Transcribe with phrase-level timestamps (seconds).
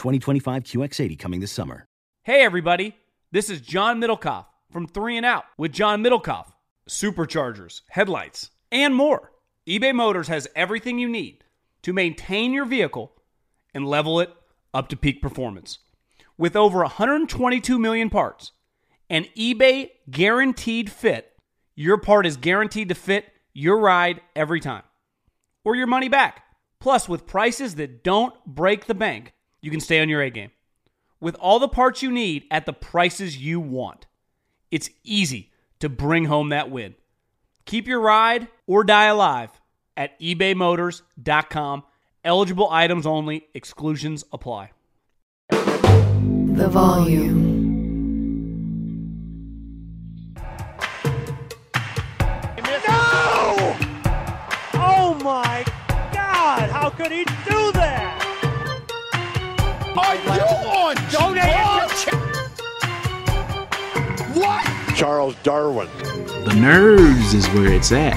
[0.00, 1.86] 2025 QX80 coming this summer.
[2.22, 2.96] Hey, everybody.
[3.32, 6.46] This is John Middlekauff from 3 and Out with John Middlekauff.
[6.88, 9.30] Superchargers, headlights, and more.
[9.68, 11.44] eBay Motors has everything you need
[11.82, 13.12] to maintain your vehicle
[13.74, 14.32] and level it
[14.72, 15.80] up to peak performance.
[16.38, 18.52] With over 122 million parts
[19.10, 21.30] and eBay guaranteed fit,
[21.74, 24.84] your part is guaranteed to fit your ride every time
[25.62, 26.42] or your money back.
[26.80, 30.50] Plus, with prices that don't break the bank, you can stay on your A game.
[31.20, 34.06] With all the parts you need at the prices you want,
[34.70, 36.94] it's easy to bring home that win.
[37.66, 39.50] Keep your ride or die alive
[39.96, 41.84] at ebaymotors.com.
[42.24, 44.70] Eligible items only, exclusions apply.
[45.50, 47.50] The volume.
[52.88, 53.76] No!
[54.74, 55.64] Oh my
[56.12, 56.70] God!
[56.70, 57.79] How could he do that?
[60.02, 61.44] Are you on Donate
[64.34, 64.96] What?
[64.96, 65.88] Charles Darwin.
[66.44, 68.16] The nerves is where it's at.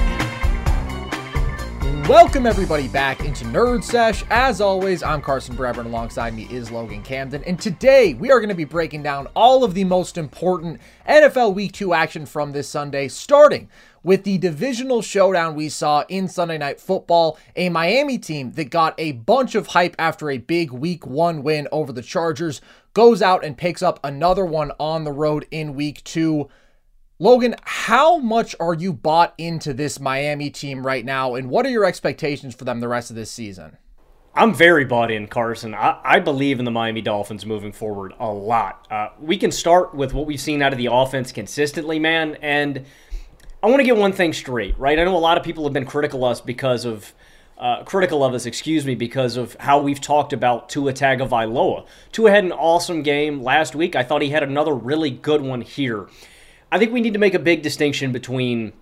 [2.08, 4.24] Welcome everybody back into Nerd Sesh.
[4.30, 5.84] As always, I'm Carson Brabern.
[5.84, 9.62] Alongside me is Logan Camden, and today we are going to be breaking down all
[9.62, 13.68] of the most important NFL Week Two action from this Sunday, starting
[14.04, 17.36] with the divisional showdown we saw in Sunday Night Football.
[17.56, 21.66] A Miami team that got a bunch of hype after a big Week One win
[21.72, 22.60] over the Chargers
[22.92, 26.48] goes out and picks up another one on the road in Week Two.
[27.18, 31.70] Logan, how much are you bought into this Miami team right now, and what are
[31.70, 33.78] your expectations for them the rest of this season?
[34.36, 35.74] I'm very bought in, Carson.
[35.74, 38.84] I, I believe in the Miami Dolphins moving forward a lot.
[38.90, 42.36] Uh, we can start with what we've seen out of the offense consistently, man.
[42.42, 42.84] And
[43.64, 44.98] I want to get one thing straight, right?
[44.98, 47.14] I know a lot of people have been critical of us because of
[47.56, 51.86] uh, critical of us, excuse me, because of how we've talked about Tua Tagovailoa.
[52.12, 53.96] Tua had an awesome game last week.
[53.96, 56.10] I thought he had another really good one here.
[56.70, 58.74] I think we need to make a big distinction between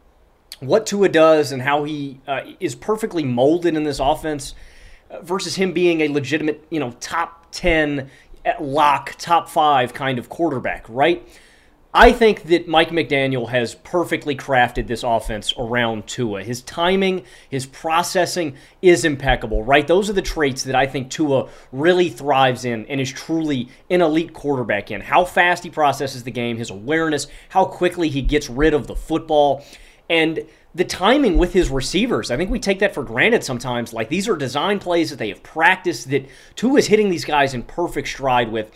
[0.58, 4.52] what Tua does and how he uh, is perfectly molded in this offense
[5.12, 8.10] uh, versus him being a legitimate, you know, top 10
[8.58, 11.24] lock, top 5 kind of quarterback, right?
[11.94, 16.42] I think that Mike McDaniel has perfectly crafted this offense around Tua.
[16.42, 19.86] His timing, his processing is impeccable, right?
[19.86, 24.00] Those are the traits that I think Tua really thrives in and is truly an
[24.00, 25.02] elite quarterback in.
[25.02, 28.96] How fast he processes the game, his awareness, how quickly he gets rid of the
[28.96, 29.62] football,
[30.08, 32.30] and the timing with his receivers.
[32.30, 33.92] I think we take that for granted sometimes.
[33.92, 36.26] Like these are design plays that they have practiced that
[36.56, 38.70] Tua is hitting these guys in perfect stride with.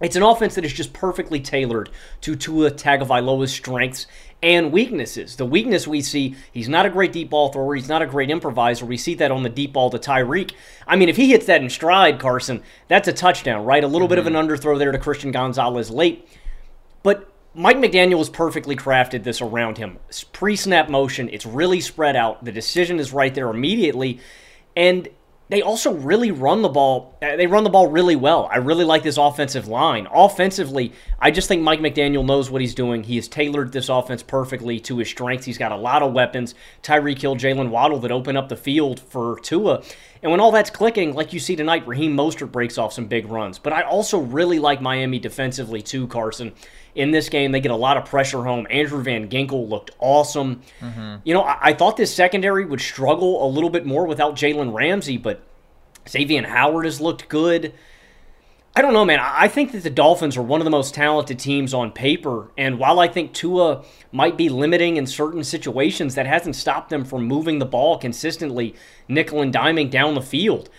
[0.00, 4.06] It's an offense that is just perfectly tailored to Tua Tagovailoa's strengths
[4.42, 5.34] and weaknesses.
[5.34, 7.74] The weakness we see, he's not a great deep ball thrower.
[7.74, 8.86] He's not a great improviser.
[8.86, 10.52] We see that on the deep ball to Tyreek.
[10.86, 13.82] I mean, if he hits that in stride, Carson, that's a touchdown, right?
[13.82, 14.12] A little mm-hmm.
[14.12, 16.28] bit of an underthrow there to Christian Gonzalez late.
[17.02, 19.98] But Mike McDaniel has perfectly crafted this around him.
[20.32, 22.44] Pre snap motion, it's really spread out.
[22.44, 24.20] The decision is right there immediately.
[24.76, 25.08] And
[25.48, 27.16] they also really run the ball.
[27.22, 28.48] Uh, they run the ball really well.
[28.52, 30.06] I really like this offensive line.
[30.12, 33.02] Offensively, I just think Mike McDaniel knows what he's doing.
[33.02, 35.46] He has tailored this offense perfectly to his strengths.
[35.46, 36.54] He's got a lot of weapons.
[36.82, 39.82] Tyreek Hill, Jalen Waddle that open up the field for Tua.
[40.22, 43.26] And when all that's clicking, like you see tonight, Raheem Mostert breaks off some big
[43.26, 43.58] runs.
[43.58, 46.52] But I also really like Miami defensively too, Carson
[46.98, 47.52] in this game.
[47.52, 48.66] They get a lot of pressure home.
[48.70, 50.62] Andrew Van Ginkel looked awesome.
[50.80, 51.16] Mm-hmm.
[51.24, 54.74] You know, I-, I, thought this secondary would struggle a little bit more without Jalen
[54.74, 55.42] Ramsey, but
[56.08, 57.72] Xavier Howard has looked good.
[58.74, 59.18] I don't know, man.
[59.20, 62.50] I think that the Dolphins are one of the most talented teams on paper.
[62.56, 67.04] And while I think Tua might be limiting in certain situations, that hasn't stopped them
[67.04, 68.76] from moving the ball consistently,
[69.08, 70.70] nickel and diming down the field.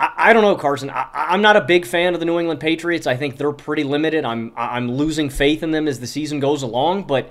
[0.00, 0.90] I, I don't know, Carson.
[0.90, 3.06] I, I'm not a big fan of the New England Patriots.
[3.06, 4.24] I think they're pretty limited.
[4.24, 7.30] I'm I'm losing faith in them as the season goes along, but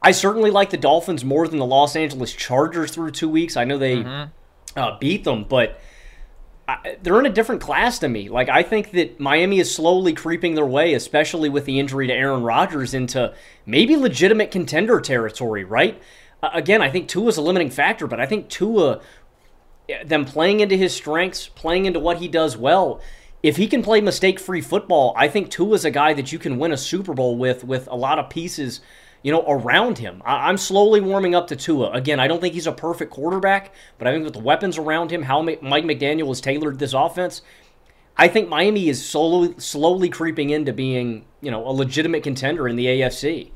[0.00, 3.56] I certainly like the Dolphins more than the Los Angeles Chargers through two weeks.
[3.56, 4.78] I know they mm-hmm.
[4.78, 5.80] uh, beat them, but
[6.68, 8.28] I, they're in a different class to me.
[8.28, 12.12] Like I think that Miami is slowly creeping their way, especially with the injury to
[12.12, 13.34] Aaron Rodgers, into
[13.66, 15.64] maybe legitimate contender territory.
[15.64, 16.00] Right?
[16.42, 19.00] Uh, again, I think Tua is a limiting factor, but I think Tua
[20.04, 23.00] them playing into his strengths, playing into what he does well.
[23.42, 26.58] If he can play mistake-free football, I think Tua is a guy that you can
[26.58, 28.80] win a Super Bowl with with a lot of pieces,
[29.22, 30.22] you know, around him.
[30.24, 31.90] I- am slowly warming up to Tua.
[31.90, 35.10] Again, I don't think he's a perfect quarterback, but I think with the weapons around
[35.10, 37.42] him, how Mike McDaniel has tailored this offense,
[38.16, 42.76] I think Miami is slowly slowly creeping into being, you know, a legitimate contender in
[42.76, 43.50] the AFC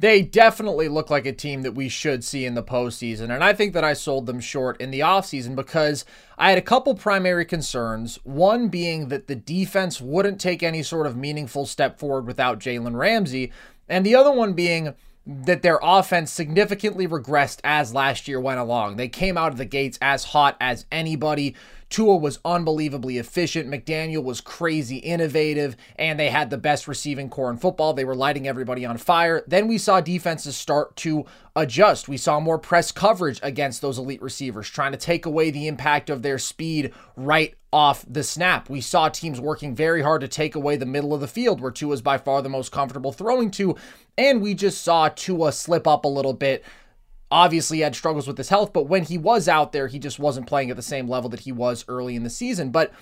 [0.00, 3.24] they definitely look like a team that we should see in the postseason.
[3.24, 6.06] And I think that I sold them short in the offseason because
[6.38, 8.18] I had a couple primary concerns.
[8.24, 12.96] One being that the defense wouldn't take any sort of meaningful step forward without Jalen
[12.96, 13.52] Ramsey.
[13.90, 14.94] And the other one being
[15.26, 18.96] that their offense significantly regressed as last year went along.
[18.96, 21.54] They came out of the gates as hot as anybody.
[21.90, 23.68] Tua was unbelievably efficient.
[23.68, 27.92] McDaniel was crazy innovative, and they had the best receiving corps in football.
[27.92, 29.42] They were lighting everybody on fire.
[29.46, 31.26] Then we saw defenses start to
[31.56, 32.08] adjust.
[32.08, 36.10] We saw more press coverage against those elite receivers, trying to take away the impact
[36.10, 38.70] of their speed right off the snap.
[38.70, 41.72] We saw teams working very hard to take away the middle of the field, where
[41.72, 43.76] Tua is by far the most comfortable throwing to.
[44.16, 46.64] And we just saw Tua slip up a little bit
[47.30, 50.46] obviously had struggles with his health, but when he was out there, he just wasn't
[50.46, 52.70] playing at the same level that he was early in the season.
[52.70, 52.92] But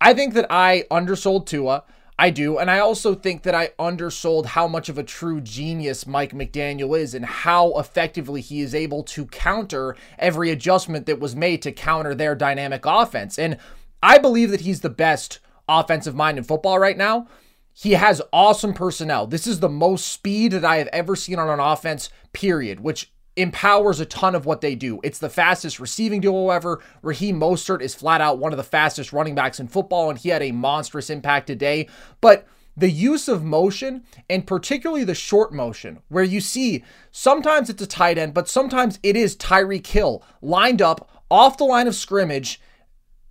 [0.00, 1.84] I think that I undersold Tua.
[2.18, 2.56] I do.
[2.58, 6.98] And I also think that I undersold how much of a true genius Mike McDaniel
[6.98, 11.72] is and how effectively he is able to counter every adjustment that was made to
[11.72, 13.38] counter their dynamic offense.
[13.38, 13.58] And
[14.02, 17.28] I believe that he's the best offensive mind in football right now.
[17.74, 19.26] He has awesome personnel.
[19.26, 23.12] This is the most speed that I have ever seen on an offense, period, which
[23.36, 24.98] empowers a ton of what they do.
[25.04, 26.80] It's the fastest receiving duo ever.
[27.02, 30.30] Raheem Mostert is flat out one of the fastest running backs in football, and he
[30.30, 31.88] had a monstrous impact today.
[32.20, 32.46] But
[32.76, 37.86] the use of motion, and particularly the short motion, where you see sometimes it's a
[37.86, 42.60] tight end, but sometimes it is Tyreek Hill lined up off the line of scrimmage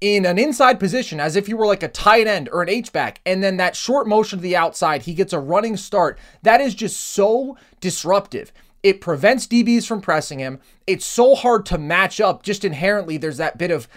[0.02, 3.22] in an inside position as if you were like a tight end or an H-back,
[3.26, 6.20] and then that short motion to the outside, he gets a running start.
[6.44, 8.52] That is just so disruptive.
[8.86, 10.60] It prevents DBs from pressing him.
[10.86, 12.44] It's so hard to match up.
[12.44, 13.88] Just inherently, there's that bit of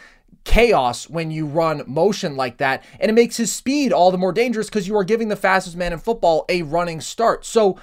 [0.44, 2.82] chaos when you run motion like that.
[2.98, 5.76] And it makes his speed all the more dangerous because you are giving the fastest
[5.76, 7.44] man in football a running start.
[7.44, 7.78] So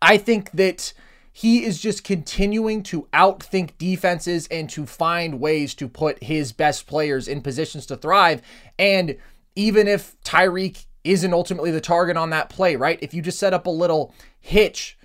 [0.00, 0.94] I think that
[1.34, 6.86] he is just continuing to outthink defenses and to find ways to put his best
[6.86, 8.40] players in positions to thrive.
[8.78, 9.18] And
[9.54, 12.98] even if Tyreek isn't ultimately the target on that play, right?
[13.02, 14.96] If you just set up a little hitch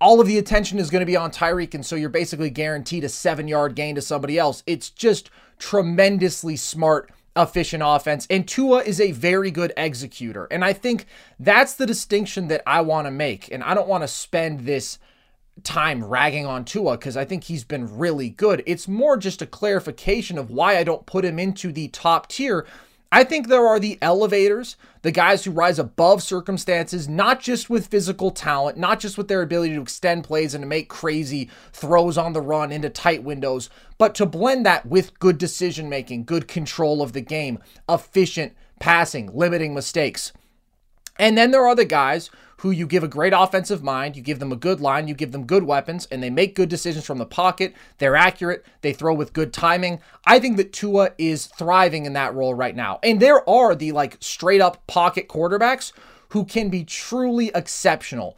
[0.00, 3.04] all of the attention is going to be on Tyreek, and so you're basically guaranteed
[3.04, 4.62] a seven yard gain to somebody else.
[4.66, 8.26] It's just tremendously smart, efficient offense.
[8.30, 10.46] And Tua is a very good executor.
[10.50, 11.06] And I think
[11.38, 13.50] that's the distinction that I want to make.
[13.52, 14.98] And I don't want to spend this
[15.64, 18.62] time ragging on Tua because I think he's been really good.
[18.66, 22.66] It's more just a clarification of why I don't put him into the top tier
[23.10, 27.86] I think there are the elevators, the guys who rise above circumstances, not just with
[27.86, 32.18] physical talent, not just with their ability to extend plays and to make crazy throws
[32.18, 36.48] on the run into tight windows, but to blend that with good decision making, good
[36.48, 40.32] control of the game, efficient passing, limiting mistakes.
[41.18, 44.40] And then there are the guys who you give a great offensive mind, you give
[44.40, 47.18] them a good line, you give them good weapons, and they make good decisions from
[47.18, 47.72] the pocket.
[47.98, 50.00] They're accurate, they throw with good timing.
[50.26, 52.98] I think that Tua is thriving in that role right now.
[53.02, 55.92] And there are the like straight up pocket quarterbacks
[56.30, 58.36] who can be truly exceptional.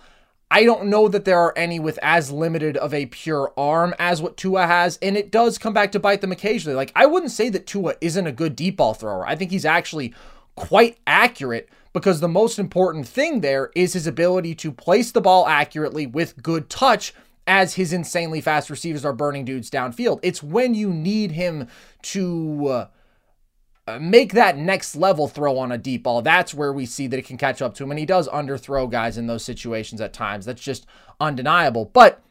[0.50, 4.20] I don't know that there are any with as limited of a pure arm as
[4.20, 6.74] what Tua has, and it does come back to bite them occasionally.
[6.74, 9.26] Like, I wouldn't say that Tua isn't a good deep ball thrower.
[9.26, 10.12] I think he's actually
[10.56, 15.46] quite accurate because the most important thing there is his ability to place the ball
[15.46, 17.12] accurately with good touch
[17.46, 20.20] as his insanely fast receivers are burning dudes downfield.
[20.22, 21.66] It's when you need him
[22.02, 22.86] to uh,
[23.88, 26.22] uh, make that next level throw on a deep ball.
[26.22, 27.90] That's where we see that it can catch up to him.
[27.90, 30.44] And he does underthrow guys in those situations at times.
[30.44, 30.86] That's just
[31.18, 31.86] undeniable.
[31.86, 32.22] But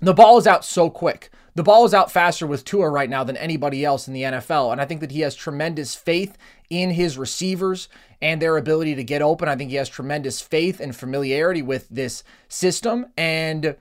[0.00, 1.30] the ball is out so quick.
[1.54, 4.72] The ball is out faster with Tua right now than anybody else in the NFL.
[4.72, 6.38] And I think that he has tremendous faith
[6.70, 7.88] in his receivers
[8.20, 9.48] and their ability to get open.
[9.48, 13.06] I think he has tremendous faith and familiarity with this system.
[13.16, 13.76] And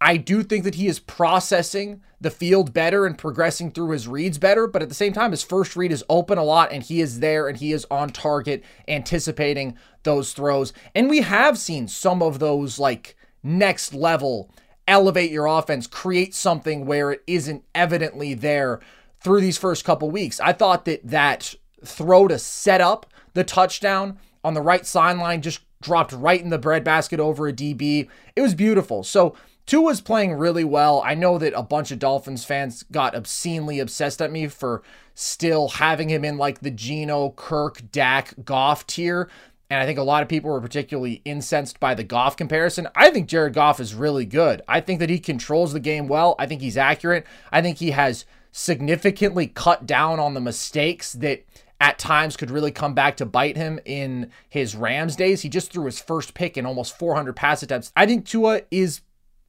[0.00, 4.38] I do think that he is processing the field better and progressing through his reads
[4.38, 7.00] better, but at the same time, his first read is open a lot and he
[7.00, 10.72] is there and he is on target, anticipating those throws.
[10.94, 14.50] And we have seen some of those like next level
[14.88, 18.80] elevate your offense, create something where it isn't evidently there
[19.20, 20.40] through these first couple weeks.
[20.40, 25.60] I thought that that throw to set up the touchdown on the right sideline just
[25.82, 28.08] dropped right in the breadbasket over a DB.
[28.34, 29.04] It was beautiful.
[29.04, 31.02] So Tua's playing really well.
[31.04, 34.82] I know that a bunch of Dolphins fans got obscenely obsessed at me for
[35.14, 39.28] still having him in like the Geno, Kirk, Dak, Goff tier.
[39.68, 42.88] And I think a lot of people were particularly incensed by the Goff comparison.
[42.96, 44.62] I think Jared Goff is really good.
[44.66, 46.36] I think that he controls the game well.
[46.38, 47.26] I think he's accurate.
[47.52, 51.44] I think he has significantly cut down on the mistakes that
[51.80, 55.42] at times could really come back to bite him in his Rams days.
[55.42, 57.92] He just threw his first pick in almost 400 pass attempts.
[57.96, 59.02] I think Tua is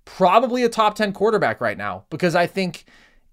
[0.05, 2.85] probably a top 10 quarterback right now because I think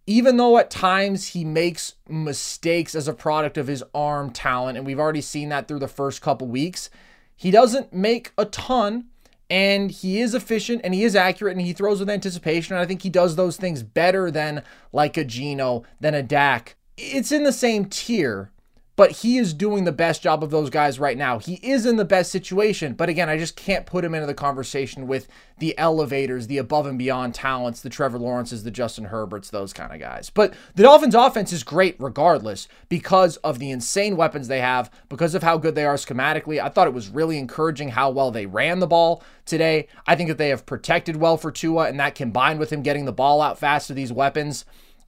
[0.06, 4.86] even though at times he makes mistakes as a product of his arm talent, and
[4.86, 6.90] we've already seen that through the first couple weeks,
[7.36, 9.06] he doesn't make a ton
[9.50, 12.74] and he is efficient and he is accurate and he throws with anticipation.
[12.74, 16.76] And I think he does those things better than like a Geno, than a Dak.
[16.96, 18.50] It's in the same tier,
[18.96, 21.38] but he is doing the best job of those guys right now.
[21.38, 24.34] He is in the best situation, but again, I just can't put him into the
[24.34, 25.26] conversation with
[25.58, 29.92] the elevators, the above and beyond talents, the Trevor Lawrences, the Justin Herberts, those kind
[29.92, 30.30] of guys.
[30.30, 35.34] But the Dolphins' offense is great regardless because of the insane weapons they have, because
[35.34, 36.62] of how good they are schematically.
[36.62, 39.88] I thought it was really encouraging how well they ran the ball today.
[40.06, 43.04] I think that they have protected well for Tua, and that combined with him getting
[43.04, 44.64] the ball out fast to these weapons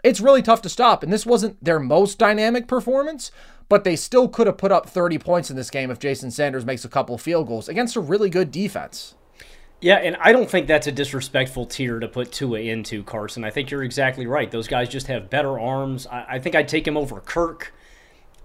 [0.07, 1.03] it's really tough to stop.
[1.03, 3.33] And this wasn't their most dynamic performance,
[3.69, 6.65] but they still could have put up 30 points in this game if Jason Sanders
[6.65, 9.15] makes a couple field goals against a really good defense.
[9.81, 13.45] Yeah, and I don't think that's a disrespectful tier to put Tua into, Carson.
[13.45, 14.51] I think you're exactly right.
[14.51, 16.07] Those guys just have better arms.
[16.07, 17.75] I, I think I'd take him over Kirk.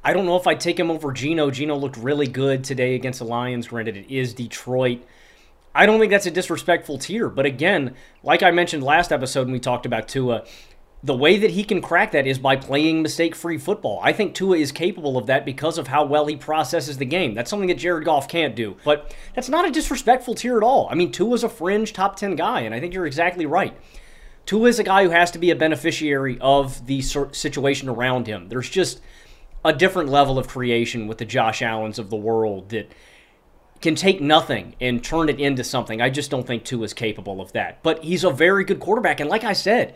[0.03, 1.49] I don't know if I'd take him over Geno.
[1.49, 3.67] Geno looked really good today against the Lions.
[3.67, 5.05] Granted, it is Detroit.
[5.73, 7.29] I don't think that's a disrespectful tier.
[7.29, 10.43] But again, like I mentioned last episode when we talked about Tua,
[11.03, 13.99] the way that he can crack that is by playing mistake free football.
[14.03, 17.33] I think Tua is capable of that because of how well he processes the game.
[17.33, 18.77] That's something that Jared Goff can't do.
[18.83, 20.87] But that's not a disrespectful tier at all.
[20.91, 23.75] I mean, Tua's a fringe top 10 guy, and I think you're exactly right.
[24.45, 28.49] Tua is a guy who has to be a beneficiary of the situation around him.
[28.49, 29.01] There's just
[29.65, 32.91] a different level of creation with the Josh Allens of the world that
[33.81, 35.99] can take nothing and turn it into something.
[36.01, 37.81] I just don't think Tua is capable of that.
[37.81, 39.95] But he's a very good quarterback, and like I said,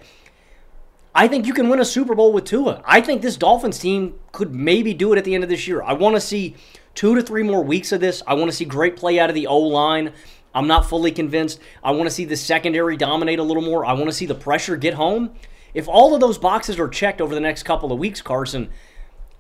[1.18, 2.82] I think you can win a Super Bowl with Tua.
[2.84, 5.82] I think this Dolphins team could maybe do it at the end of this year.
[5.82, 6.58] I want to see
[6.94, 8.22] two to three more weeks of this.
[8.28, 10.12] I want to see great play out of the O line.
[10.54, 11.62] I'm not fully convinced.
[11.82, 13.86] I want to see the secondary dominate a little more.
[13.86, 15.32] I want to see the pressure get home.
[15.74, 18.70] If all of those boxes are checked over the next couple of weeks, Carson,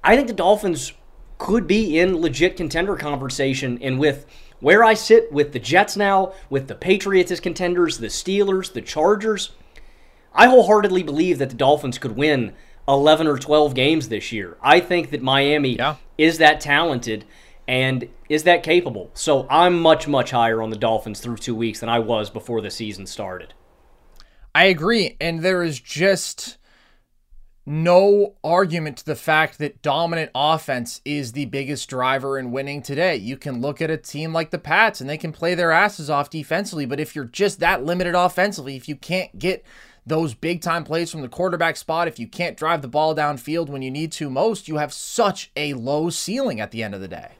[0.01, 0.93] I think the Dolphins
[1.37, 3.79] could be in legit contender conversation.
[3.81, 4.25] And with
[4.61, 8.81] where I sit with the Jets now, with the Patriots as contenders, the Steelers, the
[8.81, 9.51] Chargers,
[10.35, 12.53] I wholeheartedly believe that the Dolphins could win
[12.87, 14.57] 11 or 12 games this year.
[14.61, 15.95] I think that Miami yeah.
[16.17, 17.25] is that talented
[17.67, 19.09] and is that capable.
[19.13, 22.61] So I'm much, much higher on the Dolphins through two weeks than I was before
[22.61, 23.53] the season started.
[24.53, 25.17] I agree.
[25.19, 26.57] And there is just
[27.65, 33.15] no argument to the fact that dominant offense is the biggest driver in winning today.
[33.15, 36.09] You can look at a team like the Pats and they can play their asses
[36.09, 39.65] off defensively, but if you're just that limited offensively, if you can't get
[40.05, 43.69] those big time plays from the quarterback spot, if you can't drive the ball downfield
[43.69, 47.01] when you need to most, you have such a low ceiling at the end of
[47.01, 47.33] the day.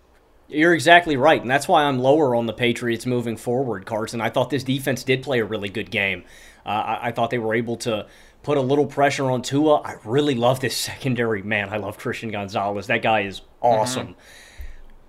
[0.48, 4.22] You're exactly right, and that's why I'm lower on the Patriots moving forward, Carson.
[4.22, 6.24] I thought this defense did play a really good game.
[6.65, 8.05] Uh, I, I thought they were able to
[8.43, 9.77] put a little pressure on Tua.
[9.77, 11.41] I really love this secondary.
[11.41, 12.88] Man, I love Christian Gonzalez.
[12.88, 14.10] That guy is awesome.
[14.10, 14.19] Mm-hmm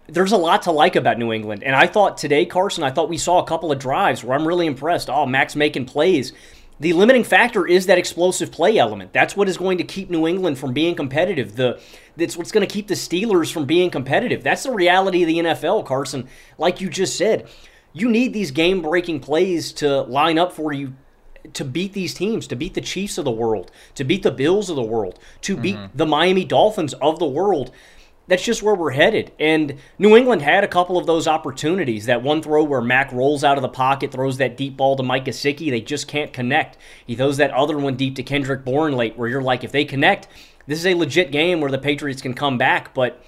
[0.08, 1.62] there's a lot to like about New England.
[1.62, 4.46] And I thought today, Carson, I thought we saw a couple of drives where I'm
[4.46, 5.10] really impressed.
[5.10, 6.32] Oh, Max making plays.
[6.78, 9.12] The limiting factor is that explosive play element.
[9.12, 11.56] That's what is going to keep New England from being competitive.
[11.56, 11.80] The
[12.16, 14.42] that's what's going to keep the Steelers from being competitive.
[14.42, 16.28] That's the reality of the NFL, Carson.
[16.59, 17.49] Like you just said,
[17.92, 20.95] you need these game-breaking plays to line up for you
[21.52, 24.68] to beat these teams, to beat the Chiefs of the world, to beat the Bills
[24.68, 25.97] of the world, to beat mm-hmm.
[25.97, 27.71] the Miami Dolphins of the world
[28.28, 29.33] that's just where we're headed.
[29.38, 32.06] And New England had a couple of those opportunities.
[32.06, 35.02] That one throw where Mac rolls out of the pocket, throws that deep ball to
[35.02, 35.71] Mike Gesicki.
[35.71, 36.76] They just can't connect.
[37.06, 39.85] He throws that other one deep to Kendrick Bourne late, where you're like, if they
[39.85, 40.28] connect,
[40.66, 42.95] this is a legit game where the Patriots can come back.
[42.95, 43.23] But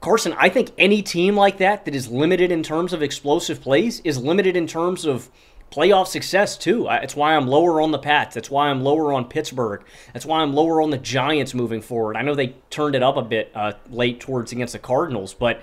[0.00, 4.00] Carson, I think any team like that that is limited in terms of explosive plays
[4.00, 5.30] is limited in terms of
[5.76, 6.84] playoff success too.
[6.84, 8.34] That's why I'm lower on the Pats.
[8.34, 9.84] That's why I'm lower on Pittsburgh.
[10.12, 12.16] That's why I'm lower on the Giants moving forward.
[12.16, 15.60] I know they turned it up a bit uh, late towards against the Cardinals, but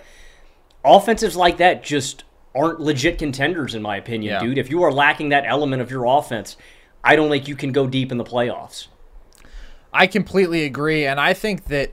[0.86, 2.24] offensives like that just
[2.56, 4.40] aren't legit contenders in my opinion, Yeah.
[4.42, 4.58] dude.
[4.58, 6.56] If you are lacking that element of your offense,
[7.04, 8.88] I don't think you can go deep in the playoffs.
[9.92, 11.92] I completely agree, and I think that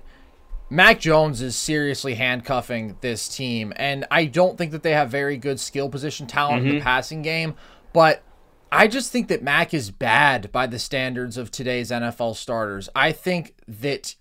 [0.69, 5.37] Mac Jones is seriously handcuffing this team, and I don't think that they have very
[5.37, 7.55] good skill position talent in the passing game,
[7.93, 8.23] but
[8.73, 12.89] I just think that Mac is bad by the standards of today's NFL starters.
[12.95, 14.15] I think that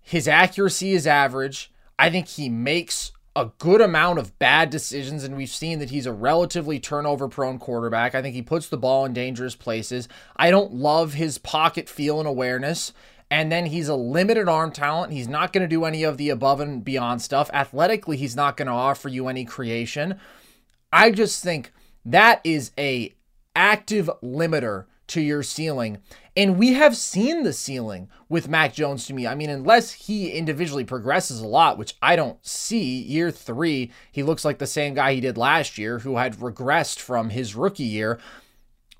[0.00, 1.72] his accuracy is average.
[1.98, 6.06] I think he makes a good amount of bad decisions, and we've seen that he's
[6.06, 8.14] a relatively turnover prone quarterback.
[8.14, 10.08] I think he puts the ball in dangerous places.
[10.36, 12.92] I don't love his pocket feel and awareness.
[13.30, 15.12] And then he's a limited arm talent.
[15.12, 17.50] He's not going to do any of the above and beyond stuff.
[17.52, 20.18] Athletically, he's not going to offer you any creation.
[20.92, 21.72] I just think
[22.04, 23.14] that is a
[23.54, 25.98] active limiter to your ceiling.
[26.36, 29.26] And we have seen the ceiling with Mac Jones to me.
[29.26, 34.22] I mean, unless he individually progresses a lot, which I don't see, year three, he
[34.22, 37.82] looks like the same guy he did last year who had regressed from his rookie
[37.82, 38.20] year.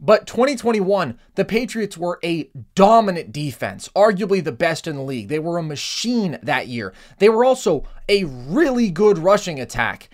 [0.00, 5.28] But 2021, the Patriots were a dominant defense, arguably the best in the league.
[5.28, 6.94] They were a machine that year.
[7.18, 10.08] They were also a really good rushing attack.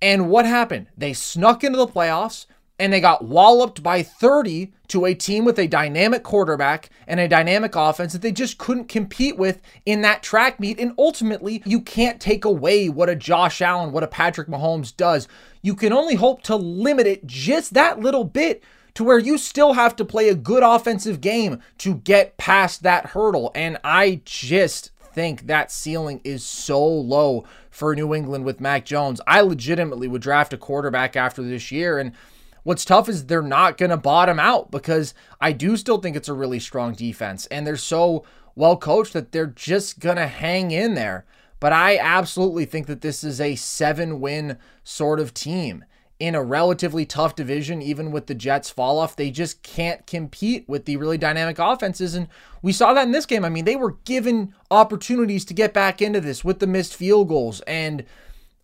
[0.00, 0.86] And what happened?
[0.96, 2.46] They snuck into the playoffs
[2.78, 7.26] and they got walloped by 30 to a team with a dynamic quarterback and a
[7.26, 10.78] dynamic offense that they just couldn't compete with in that track meet.
[10.78, 15.26] And ultimately, you can't take away what a Josh Allen, what a Patrick Mahomes does.
[15.60, 18.62] You can only hope to limit it just that little bit
[18.94, 23.06] to where you still have to play a good offensive game to get past that
[23.06, 23.50] hurdle.
[23.54, 29.20] And I just think that ceiling is so low for New England with Mac Jones.
[29.26, 31.98] I legitimately would draft a quarterback after this year.
[31.98, 32.12] And
[32.62, 36.28] what's tough is they're not going to bottom out because I do still think it's
[36.28, 37.46] a really strong defense.
[37.46, 41.24] And they're so well coached that they're just going to hang in there.
[41.58, 45.84] But I absolutely think that this is a seven win sort of team
[46.20, 50.68] in a relatively tough division, even with the Jets fall off, they just can't compete
[50.68, 52.14] with the really dynamic offenses.
[52.14, 52.28] And
[52.60, 53.44] we saw that in this game.
[53.44, 57.28] I mean, they were given opportunities to get back into this with the missed field
[57.28, 58.04] goals and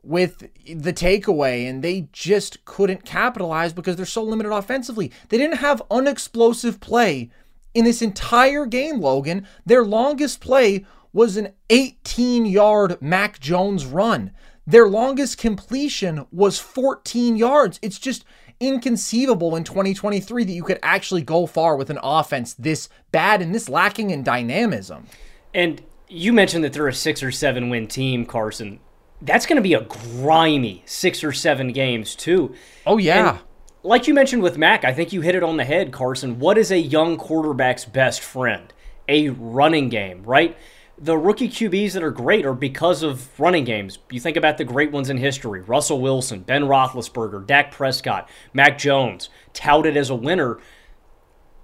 [0.02, 5.10] with the takeaway, and they just couldn't capitalize because they're so limited offensively.
[5.28, 7.30] They didn't have unexplosive play
[7.72, 9.46] in this entire game, Logan.
[9.64, 14.32] Their longest play was an 18 yard Mac Jones run.
[14.66, 17.78] Their longest completion was 14 yards.
[17.82, 18.24] It's just
[18.60, 23.54] inconceivable in 2023 that you could actually go far with an offense this bad and
[23.54, 25.06] this lacking in dynamism.
[25.52, 28.80] And you mentioned that they're a six or seven win team, Carson.
[29.20, 32.54] That's going to be a grimy six or seven games, too.
[32.86, 33.30] Oh, yeah.
[33.30, 33.38] And
[33.82, 36.38] like you mentioned with Mac, I think you hit it on the head, Carson.
[36.38, 38.72] What is a young quarterback's best friend?
[39.08, 40.56] A running game, right?
[40.98, 43.98] The rookie QBs that are great are because of running games.
[44.10, 48.78] You think about the great ones in history Russell Wilson, Ben Roethlisberger, Dak Prescott, Mac
[48.78, 50.58] Jones, touted as a winner.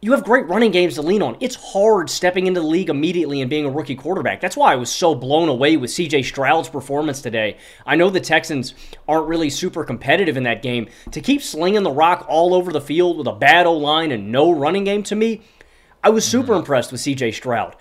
[0.02, 1.36] You have great running games to lean on.
[1.40, 4.40] It's hard stepping into the league immediately and being a rookie quarterback.
[4.40, 7.58] That's why I was so blown away with CJ Stroud's performance today.
[7.84, 8.74] I know the Texans
[9.06, 10.88] aren't really super competitive in that game.
[11.10, 14.32] To keep slinging the rock all over the field with a bad O line and
[14.32, 15.42] no running game to me,
[16.02, 16.60] I was super mm-hmm.
[16.60, 17.76] impressed with CJ Stroud.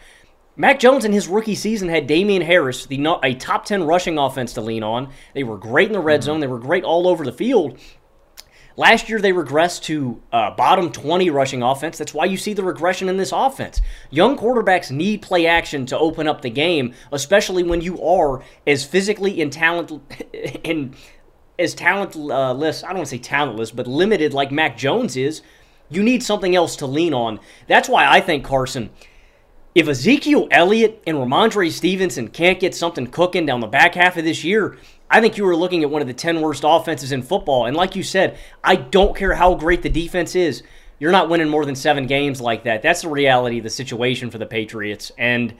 [0.59, 4.51] Mac Jones in his rookie season had Damien Harris, the a top 10 rushing offense
[4.51, 5.07] to lean on.
[5.33, 6.41] They were great in the red zone.
[6.41, 7.79] They were great all over the field.
[8.75, 11.97] Last year, they regressed to uh, bottom 20 rushing offense.
[11.97, 13.79] That's why you see the regression in this offense.
[14.09, 18.83] Young quarterbacks need play action to open up the game, especially when you are as
[18.83, 19.93] physically and talent
[20.65, 20.93] and
[21.57, 22.83] as talentless.
[22.83, 25.41] I don't want to say talentless, but limited like Mac Jones is.
[25.89, 27.39] You need something else to lean on.
[27.67, 28.89] That's why I think Carson
[29.75, 34.23] if Ezekiel Elliott and Rhamondre Stevenson can't get something cooking down the back half of
[34.23, 34.77] this year,
[35.09, 37.65] I think you were looking at one of the 10 worst offenses in football.
[37.65, 40.63] And like you said, I don't care how great the defense is.
[40.99, 42.81] You're not winning more than seven games like that.
[42.81, 45.11] That's the reality of the situation for the Patriots.
[45.17, 45.53] And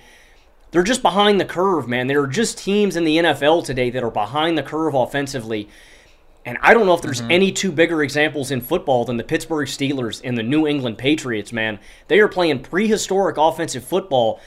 [0.71, 2.07] they're just behind the curve, man.
[2.07, 5.69] There are just teams in the NFL today that are behind the curve offensively.
[6.45, 7.31] And I don't know if there's mm-hmm.
[7.31, 11.51] any two bigger examples in football than the Pittsburgh Steelers and the New England Patriots,
[11.51, 11.79] man.
[12.07, 14.39] They are playing prehistoric offensive football,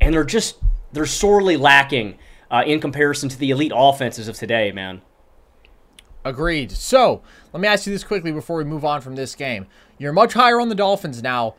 [0.00, 0.58] and they're just
[0.92, 2.18] they're sorely lacking
[2.50, 5.02] uh, in comparison to the elite offenses of today, man.
[6.24, 6.70] Agreed.
[6.72, 9.66] So let me ask you this quickly before we move on from this game.
[9.98, 11.54] You're much higher on the Dolphins now.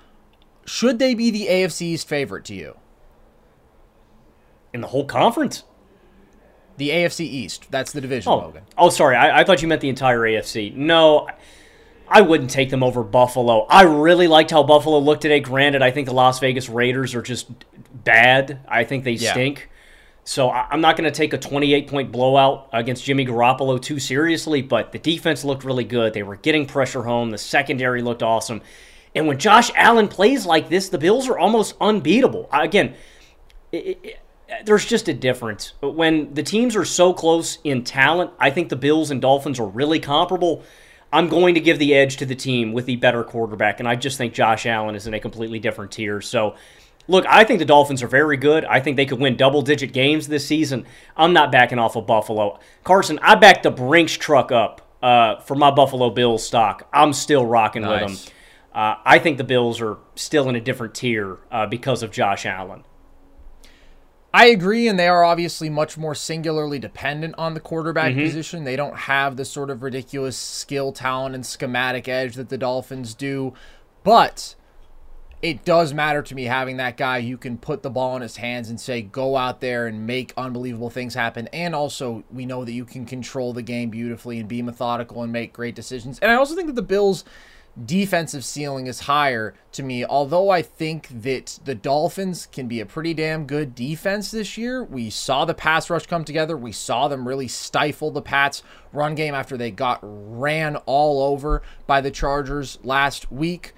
[0.66, 2.78] Should they be the AFC's favorite to you?
[4.74, 5.64] In the whole conference?
[6.82, 7.68] The AFC East.
[7.70, 8.38] That's the division, oh.
[8.38, 8.64] Logan.
[8.76, 9.16] Oh, sorry.
[9.16, 10.76] I, I, thought you meant the entire AFC.
[10.76, 11.28] No,
[12.08, 13.68] I wouldn't take them over Buffalo.
[13.70, 15.42] I really liked how Buffalo looked today.
[15.42, 17.52] Granted, I think the Las Vegas Raiders are just
[18.04, 18.62] bad.
[18.68, 19.30] I think they Yeah.
[19.30, 19.70] stink.
[20.24, 24.00] So I- I'm not going to take a 28 point blowout against Jimmy Garoppolo too
[24.00, 26.14] seriously, but the defense looked really good.
[26.16, 27.30] They were getting pressure home.
[27.30, 28.64] The secondary looked awesome.
[29.14, 32.50] And when Josh Allen plays like this, the Bills are almost unbeatable.
[32.52, 32.96] Again,
[33.72, 34.20] it, it,
[34.66, 35.74] there's just a difference.
[35.82, 39.60] But When the teams are so close in talent, I think the Bills and Dolphins
[39.60, 40.64] are really comparable.
[41.14, 43.96] I'm going to give the edge to the team with the better quarterback, and I
[43.96, 46.22] just think Josh Allen is in a completely different tier.
[46.22, 46.56] So,
[47.08, 48.64] look, I think the Dolphins are very good.
[48.64, 50.86] I think they could win double digit games this season.
[51.18, 52.60] I'm not backing off of Buffalo.
[52.84, 56.88] Carson, I backed the Brinks truck up uh, for my Buffalo Bills stock.
[56.94, 58.34] I'm still rocking with them.
[58.74, 62.46] Uh, I think the Bills are still in a different tier uh, because of Josh
[62.46, 62.86] Allen.
[64.34, 68.24] I agree, and they are obviously much more singularly dependent on the quarterback Mhm.
[68.26, 68.64] position.
[68.64, 73.14] They don't have the sort of ridiculous skill, talent, and schematic edge that the Dolphins
[73.14, 73.54] do.
[74.04, 74.56] But
[75.42, 78.38] it does matter to me having that guy you can put the ball in his
[78.38, 81.50] hands and say, go out there and make unbelievable things happen.
[81.52, 85.32] And also, we know that you can control the game beautifully and be methodical and
[85.34, 86.20] make great decisions.
[86.20, 87.26] And I also think that the Bills'
[87.86, 90.04] defensive ceiling is higher to me.
[90.04, 94.84] Although I think that the Dolphins can be a pretty damn good defense this year.
[94.84, 96.58] We saw the pass rush come together.
[96.58, 101.62] We saw them really stifle the Pats' run game after they got ran all over
[101.88, 103.74] by the Chargers last week.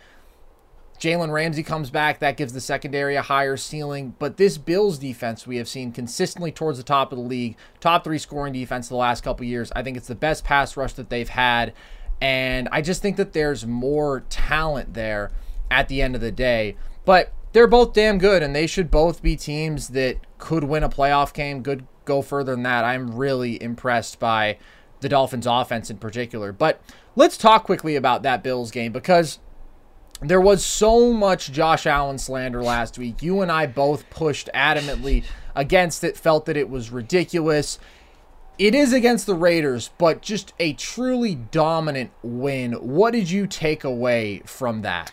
[0.99, 2.19] Jalen Ramsey comes back.
[2.19, 4.15] That gives the secondary a higher ceiling.
[4.19, 8.03] But this Bills defense we have seen consistently towards the top of the league, top
[8.03, 9.71] three scoring defense the last couple years.
[9.75, 11.73] I think it's the best pass rush that they've had.
[12.21, 15.31] And I just think that there's more talent there
[15.69, 16.75] at the end of the day.
[17.05, 20.89] But they're both damn good, and they should both be teams that could win a
[20.89, 22.83] playoff game, could go further than that.
[22.83, 24.57] I'm really impressed by
[25.01, 26.51] the Dolphins' offense in particular.
[26.51, 26.81] But
[27.15, 29.39] let's talk quickly about that Bills game because
[30.21, 33.21] there was so much Josh Allen slander last week.
[33.21, 35.23] You and I both pushed adamantly
[35.55, 37.77] against it, felt that it was ridiculous.
[38.59, 42.73] It is against the Raiders, but just a truly dominant win.
[42.73, 45.11] What did you take away from that?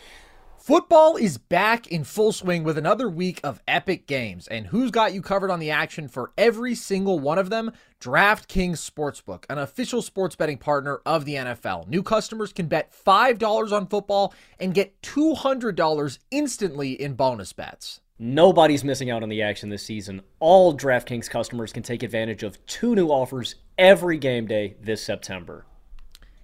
[0.59, 4.47] Football is back in full swing with another week of epic games.
[4.47, 7.73] And who's got you covered on the action for every single one of them?
[7.99, 11.89] DraftKings Sportsbook, an official sports betting partner of the NFL.
[11.89, 18.03] New customers can bet $5 on football and get $200 instantly in bonus bets.
[18.23, 20.21] Nobody's missing out on the action this season.
[20.41, 25.65] All DraftKings customers can take advantage of two new offers every game day this September.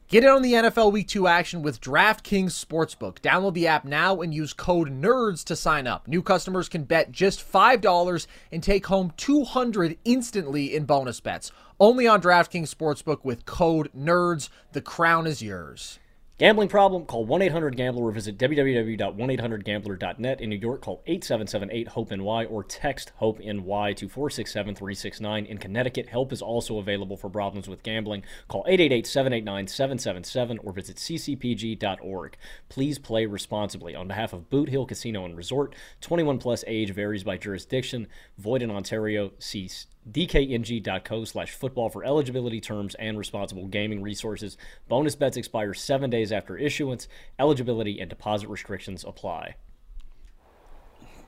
[0.09, 3.19] Get in on the NFL Week 2 action with DraftKings Sportsbook.
[3.21, 6.09] Download the app now and use code NERDS to sign up.
[6.09, 11.53] New customers can bet just $5 and take home 200 instantly in bonus bets.
[11.79, 14.49] Only on DraftKings Sportsbook with code NERDS.
[14.73, 15.99] The crown is yours.
[16.39, 17.07] Gambling problem?
[17.07, 20.41] Call 1-800-GAMBLER or visit www.1800gambler.net.
[20.43, 25.47] In New York, call 877-8-HOPE-NY or text HOPE-NY to 467-369.
[25.47, 28.23] In Connecticut, help is also available for problems with gambling.
[28.49, 32.37] Call 888-789-777 or visit ccpg.org.
[32.69, 33.95] Please play responsibly.
[33.95, 38.09] On behalf of Boot Hill Casino and Resort, 21 plus age varies by jurisdiction.
[38.37, 39.33] Void in Ontario.
[39.39, 39.71] See
[40.11, 44.57] dkng.co slash football for eligibility terms and responsible gaming resources.
[44.89, 47.09] Bonus bets expire seven days after issuance.
[47.39, 49.57] Eligibility and deposit restrictions apply.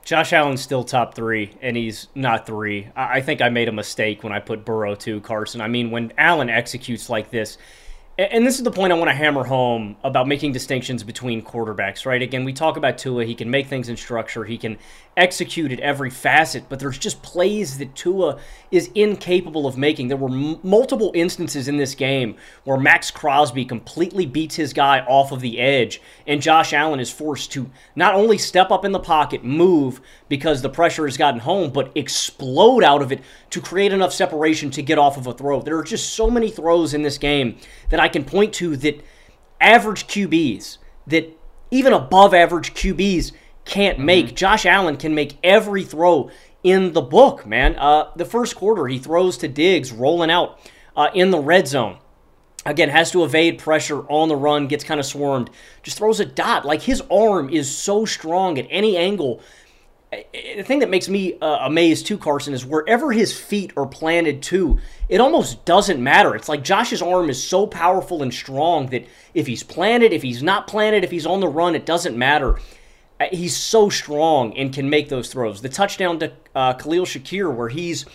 [0.04, 2.88] Josh Allen's still top three, and he's not three.
[2.96, 5.60] I think I made a mistake when I put Burrow two, Carson.
[5.60, 7.58] I mean, when Allen executes like this,
[8.18, 12.04] and this is the point I want to hammer home about making distinctions between quarterbacks,
[12.04, 12.20] right?
[12.20, 13.24] Again, we talk about Tua.
[13.24, 14.76] He can make things in structure, he can
[15.16, 18.38] execute at every facet, but there's just plays that Tua
[18.70, 20.08] is incapable of making.
[20.08, 25.00] There were m- multiple instances in this game where Maxx Crosby completely beats his guy
[25.00, 28.92] off of the edge, and Josh Allen is forced to not only step up in
[28.92, 33.60] the pocket, move because the pressure has gotten home, but explode out of it to
[33.60, 35.60] create enough separation to get off of a throw.
[35.60, 37.58] There are just so many throws in this game
[37.90, 39.02] that I can point to that
[39.60, 41.36] average QBs, that
[41.70, 43.32] even above average QBs
[43.64, 44.34] can't make.
[44.34, 46.30] Josh Allen can make every throw
[46.62, 47.76] in the book, man.
[47.76, 50.58] Uh, the first quarter, he throws to Diggs, rolling out
[50.96, 51.98] uh, in the red zone.
[52.66, 55.48] Again, has to evade pressure on the run, gets kind of swarmed,
[55.82, 56.66] just throws a dot.
[56.66, 59.40] Like his arm is so strong at any angle.
[60.10, 64.42] The thing that makes me uh, amazed too, Carson, is wherever his feet are planted
[64.44, 64.78] to,
[65.10, 66.34] it almost doesn't matter.
[66.34, 70.42] It's like Josh's arm is so powerful and strong that if he's planted, if he's
[70.42, 72.58] not planted, if he's on the run, it doesn't matter.
[73.20, 75.60] Uh, He's so strong and can make those throws.
[75.60, 78.06] The touchdown to uh, Khalil Shakir, where he's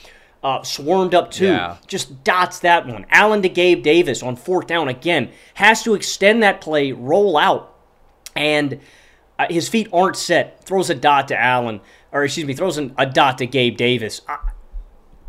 [0.43, 1.77] uh, swarmed up two, Yeah.
[1.86, 3.06] just dots that one.
[3.12, 7.75] Allen to Gabe Davis on fourth down again has to extend that play, roll out,
[8.36, 8.79] and
[9.49, 10.63] his feet aren't set.
[10.65, 14.21] Throws a dot to Allen, or excuse me, throws an, a dot to Gabe Davis.
[14.27, 14.38] I,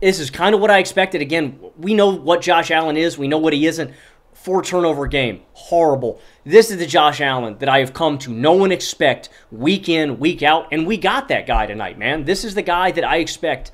[0.00, 1.22] this is kind of what I expected.
[1.22, 3.16] Again, we know what Josh Allen is.
[3.16, 3.92] We know what he isn't.
[4.34, 6.20] Four turnover game, horrible.
[6.44, 10.18] This is the Josh Allen that I have come to know and expect week in,
[10.18, 12.24] week out, and we got that guy tonight, man.
[12.24, 13.70] This is the guy that I expect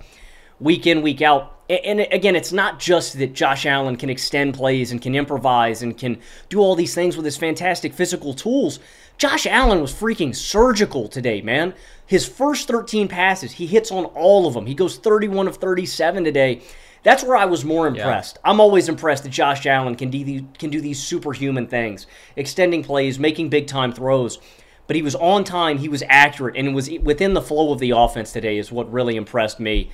[0.60, 1.56] week in, week out.
[1.68, 5.96] And again, it's not just that Josh Allen can extend plays and can improvise and
[5.96, 8.80] can do all these things with his fantastic physical tools.
[9.20, 11.74] Josh Allen was freaking surgical today, man.
[12.06, 14.64] His first 13 passes, he hits on all of them.
[14.64, 16.62] He goes 31 of 37 today.
[17.02, 18.38] That's where I was more impressed.
[18.46, 22.82] I'm always impressed that Josh Allen can do these, can do these superhuman things, extending
[22.82, 24.38] plays, making big time throws.
[24.86, 27.78] But he was on time, he was accurate, and it was within the flow of
[27.78, 29.90] the offense today is what really impressed me.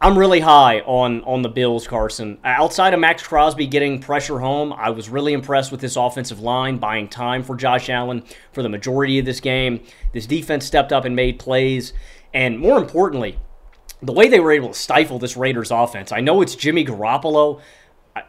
[0.00, 2.38] I'm really high on on the Bills, Carson.
[2.44, 6.78] Outside of Maxx Crosby getting pressure home, I was really impressed with this offensive line
[6.78, 9.80] buying time for Josh Allen for the majority of this game.
[10.12, 11.94] This defense stepped up and made plays,
[12.32, 13.40] and more importantly,
[14.00, 16.12] the way they were able to stifle this Raiders offense.
[16.12, 17.60] I know it's Jimmy Garoppolo,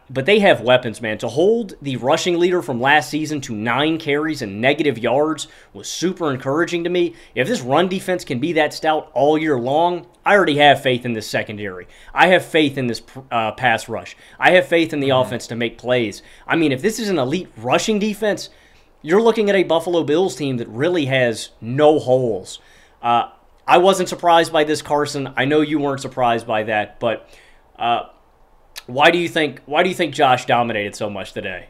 [0.08, 1.18] but they have weapons, man.
[1.18, 5.88] To hold the rushing leader from last season to nine carries and negative yards was
[5.88, 7.14] super encouraging to me.
[7.34, 11.04] If this run defense can be that stout all year long, I already have faith
[11.04, 11.88] in this secondary.
[12.14, 14.16] I have faith in this uh, pass rush.
[14.38, 16.22] I have faith in the offense to make plays.
[16.46, 18.50] I mean, if this is an elite rushing defense,
[19.02, 22.58] you're looking at a Buffalo Bills team that really has no holes.
[23.02, 23.30] Uh,
[23.66, 25.32] I wasn't surprised by this, Carson.
[25.36, 27.28] I know you weren't surprised by that, but.
[27.78, 28.10] Uh,
[28.86, 31.68] why do you think why do you think Josh dominated so much today?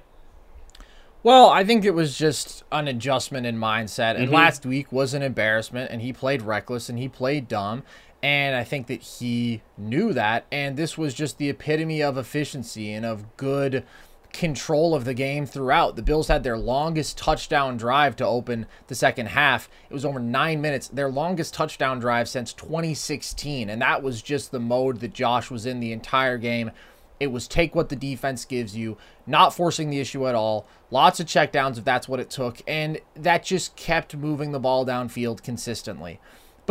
[1.23, 4.17] Well, I think it was just an adjustment in mindset.
[4.17, 4.33] And Mhm.
[4.33, 7.83] last week was an embarrassment, and he played reckless and he played dumb.
[8.23, 10.45] And I think that he knew that.
[10.51, 13.85] And this was just the epitome of efficiency and of good
[14.33, 15.97] control of the game throughout.
[15.97, 19.69] The Bills had their longest touchdown drive to open the second half.
[19.89, 23.69] It was over nine minutes, their longest touchdown drive since 2016.
[23.69, 26.71] And that was just the mode that Josh was in the entire game.
[27.19, 30.67] It was take what the defense gives you, not forcing the issue at all.
[30.91, 32.63] Lots of checkdowns if that's what it took.
[32.67, 36.19] And that just kept moving the ball downfield consistently.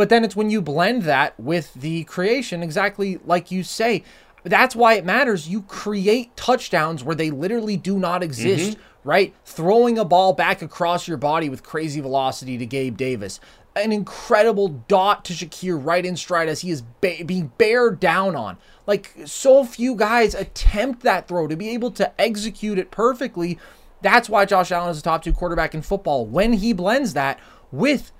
[0.00, 4.02] But then it's when you blend that with the creation, exactly like you say.
[4.42, 5.48] That's why it matters.
[5.48, 9.08] You create touchdowns where they literally do not exist, mm-hmm.
[9.08, 9.34] right?
[9.44, 13.40] Throwing a ball back across your body with crazy velocity to Gabe Davis.
[13.76, 18.34] An incredible dot to Shakir right in stride as he is ba- being bared down
[18.34, 18.58] on.
[18.86, 23.58] Like, so few guys attempt that throw to be able to execute it perfectly.
[24.02, 26.26] That's why Josh Allen is a top two quarterback in football.
[26.26, 27.38] When he blends that
[27.70, 28.10] with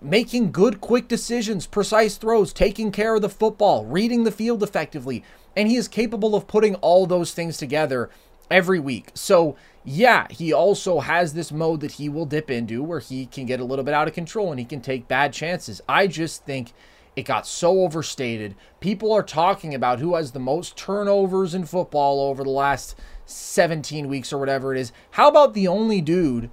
[0.00, 5.22] making good, quick decisions, precise throws, taking care of the football, reading the field effectively.
[5.58, 8.10] And he is capable of putting all those things together
[8.48, 9.10] every week.
[9.14, 13.44] So, yeah, he also has this mode that he will dip into where he can
[13.44, 15.80] get a little bit out of control and he can take bad chances.
[15.88, 16.72] I just think
[17.16, 18.54] it got so overstated.
[18.78, 22.94] People are talking about who has the most turnovers in football over the last
[23.26, 24.92] 17 weeks or whatever it is.
[25.10, 26.50] How about the only dude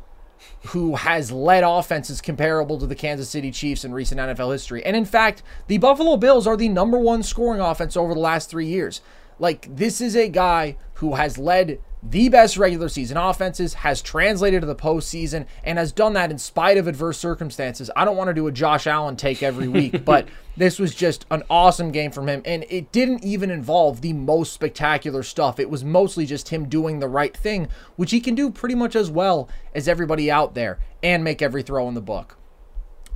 [0.67, 4.84] who has led offenses comparable to the Kansas City Chiefs in recent NFL history.
[4.86, 8.49] And in fact, the Buffalo Bills are the number one scoring offense over the last
[8.49, 9.01] three years.
[9.38, 14.62] Like, this is a guy who has led the best regular season offenses, has translated
[14.62, 17.89] to the postseason, and has done that in spite of adverse circumstances.
[17.95, 21.25] I don't want to do a Josh Allen take every week, but this was just
[21.31, 22.41] an awesome game from him.
[22.45, 25.60] And it didn't even involve the most spectacular stuff.
[25.60, 28.95] It was mostly just him doing the right thing, which he can do pretty much
[28.95, 32.38] as well as everybody out there and make every throw in the book.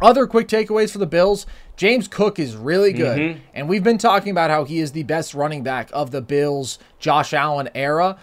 [0.01, 3.19] Other quick takeaways for the Bills James Cook is really good.
[3.19, 3.37] Mhm.
[3.53, 6.77] And we've been talking about how he is the best running back of the Bills
[6.99, 8.17] Josh Allen era.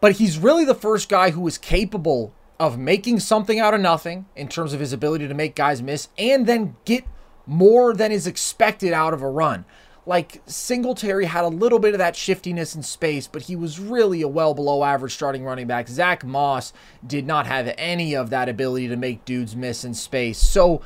[0.00, 4.26] But he's really the first guy who is capable of making something out of nothing
[4.34, 7.04] in terms of his ability to make guys miss and then get
[7.46, 9.64] more than is expected out of a run.
[10.08, 14.22] Like Singletary had a little bit of that shiftiness in space, but he was really
[14.22, 15.88] a well below average starting running back.
[15.88, 16.72] Zach Moss
[17.04, 20.38] did not have any of that ability to make dudes miss in space.
[20.38, 20.80] So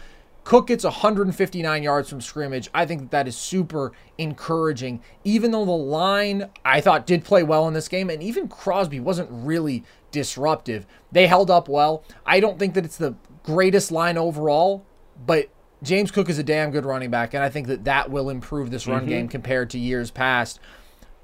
[0.45, 2.71] Cook gets 159 yards from scrimmage.
[2.73, 5.03] I think that, is super encouraging.
[5.23, 9.01] Even though the line I thought did play well in this game, and even Crosby
[9.01, 12.03] wasn't really disruptive, they held up well.
[12.25, 14.85] I don't think that it's the greatest line overall,
[15.25, 15.49] but
[15.83, 18.71] James Cook is a damn good running back, and I think that that will improve
[18.71, 19.09] this run Mhm.
[19.09, 20.59] game compared to years past.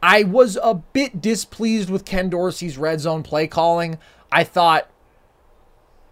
[0.03, 3.99] I was a bit displeased with Ken Dorsey's red zone play calling.
[4.31, 4.89] I thought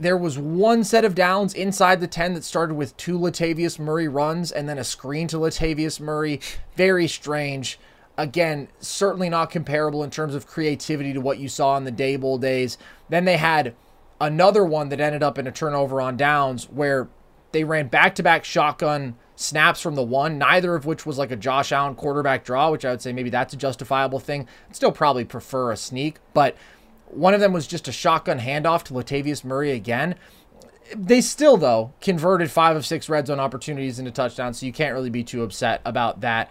[0.04, 4.06] there was one set of downs inside the 10 that started with two Latavius Murray
[4.06, 6.40] runs and then a screen to Latavius Murray.
[6.76, 7.78] Very strange.
[8.18, 12.38] Again, certainly not comparable in terms of creativity to what you saw in the Daboll
[12.38, 12.76] days.
[13.08, 13.74] Then they had
[14.20, 17.08] another one that ended up in a turnover on downs where
[17.52, 21.30] they ran back to back shotgun snaps from the one, neither of which was like
[21.30, 24.46] a Josh Allen quarterback draw, which I would say maybe that's a justifiable thing.
[24.68, 26.56] I'd still probably prefer a sneak, but
[27.14, 30.16] one of them was just a shotgun handoff to Latavius Murray again.
[30.94, 34.94] They still, though, converted five of six red zone opportunities into touchdowns, so you can't
[34.94, 36.50] really be too upset about that.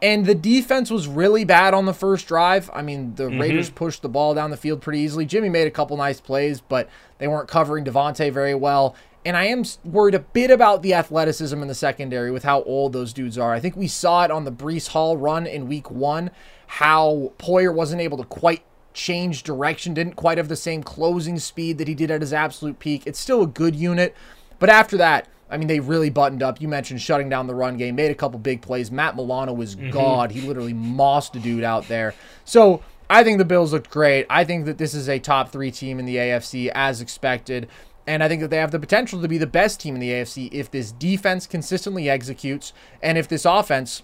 [0.00, 2.70] And the defense was really bad on the first drive.
[2.72, 3.40] I mean, the mm-hmm.
[3.40, 5.26] Raiders pushed the ball down the field pretty easily.
[5.26, 8.94] Jimmy made a couple nice plays, but they weren't covering Davante very well.
[9.24, 12.92] And I am worried a bit about the athleticism in the secondary with how old
[12.92, 13.52] those dudes are.
[13.52, 16.30] I think we saw it on the Breece Hall run in week one,
[16.68, 18.62] how Poyer wasn't able to quite
[18.98, 22.78] change direction, didn't quite have the same closing speed that he did at his absolute
[22.78, 23.04] peak.
[23.06, 24.14] It's still a good unit.
[24.58, 26.60] But after that, I mean, they really buttoned up.
[26.60, 28.90] You mentioned shutting down the run game, made a couple big plays.
[28.90, 29.90] Matt Milano was mm-hmm.
[29.90, 30.32] God.
[30.32, 32.12] He literally mossed a dude out there.
[32.44, 34.26] So I think the Bills looked great.
[34.28, 37.68] I think that this is a top three team in the AFC as expected.
[38.06, 40.10] And I think that they have the potential to be the best team in the
[40.10, 44.02] AFC if this defense consistently executes and if this offense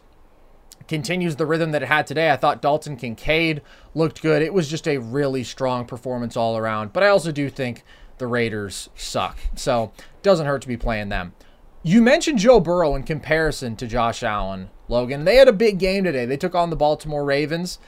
[0.89, 2.31] continues the rhythm that it had today.
[2.31, 3.63] I thought Dalton Kincaid
[3.95, 4.43] looked good.
[4.43, 6.93] It was just a really strong performance all around.
[6.93, 7.85] But I also do think
[8.19, 9.39] the Raiders suck.
[9.55, 9.93] So
[10.23, 11.35] doesn't hurt to be playing them.
[11.83, 15.25] You mentioned Joe Burrow in comparison to Josh Allen, Logan.
[15.25, 16.25] They had a big game today.
[16.25, 17.79] They took on the Baltimore Ravens.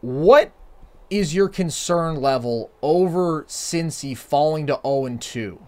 [0.00, 0.52] What
[1.10, 5.60] is your concern level over Cincy falling to 0 2?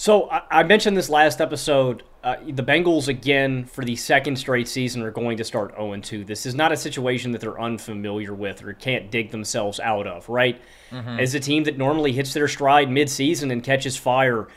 [0.00, 2.04] So I mentioned this last episode.
[2.24, 6.24] Uh, the Bengals again for the second straight season are going to start 0 2.
[6.24, 10.26] This is not a situation that they're unfamiliar with or can't dig themselves out of,
[10.30, 10.58] right?
[10.90, 11.20] Mm-hmm.
[11.20, 14.48] As a team that normally hits their stride midseason and catches fire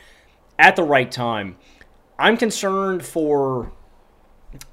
[0.58, 1.58] at the right time.
[2.18, 3.70] I'm concerned for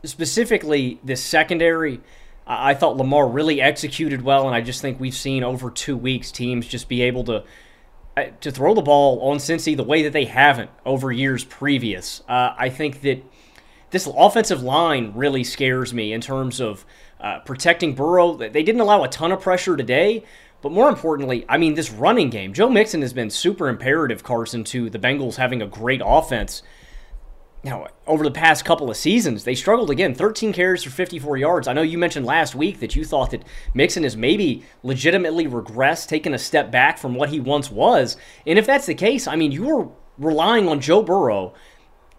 [0.05, 1.99] specifically this secondary.
[2.47, 6.31] I thought Lamar really executed well, and I just think we've seen over two weeks
[6.31, 7.43] teams just be able to
[8.15, 12.21] to throw the ball on Cincy the way that they haven't over years previous.
[12.27, 13.23] Uh, I think that
[13.91, 16.85] this offensive line really scares me in terms of
[17.19, 18.35] uh, protecting Burrow.
[18.35, 20.23] They didn't allow a ton of pressure today,
[20.61, 22.53] but more importantly, I mean, this running game.
[22.53, 26.63] Joe Mixon has been super imperative, Carson, to the Bengals having a great offense.
[27.63, 30.15] Now, over the past couple of seasons, they struggled again.
[30.15, 31.67] 13 carries for 54 yards.
[31.67, 33.43] I know you mentioned last week that you thought that
[33.75, 38.17] Mixon has maybe legitimately regressed, taken a step back from what he once was.
[38.47, 41.53] And if that's the case, I mean, you are relying on Joe Burrow,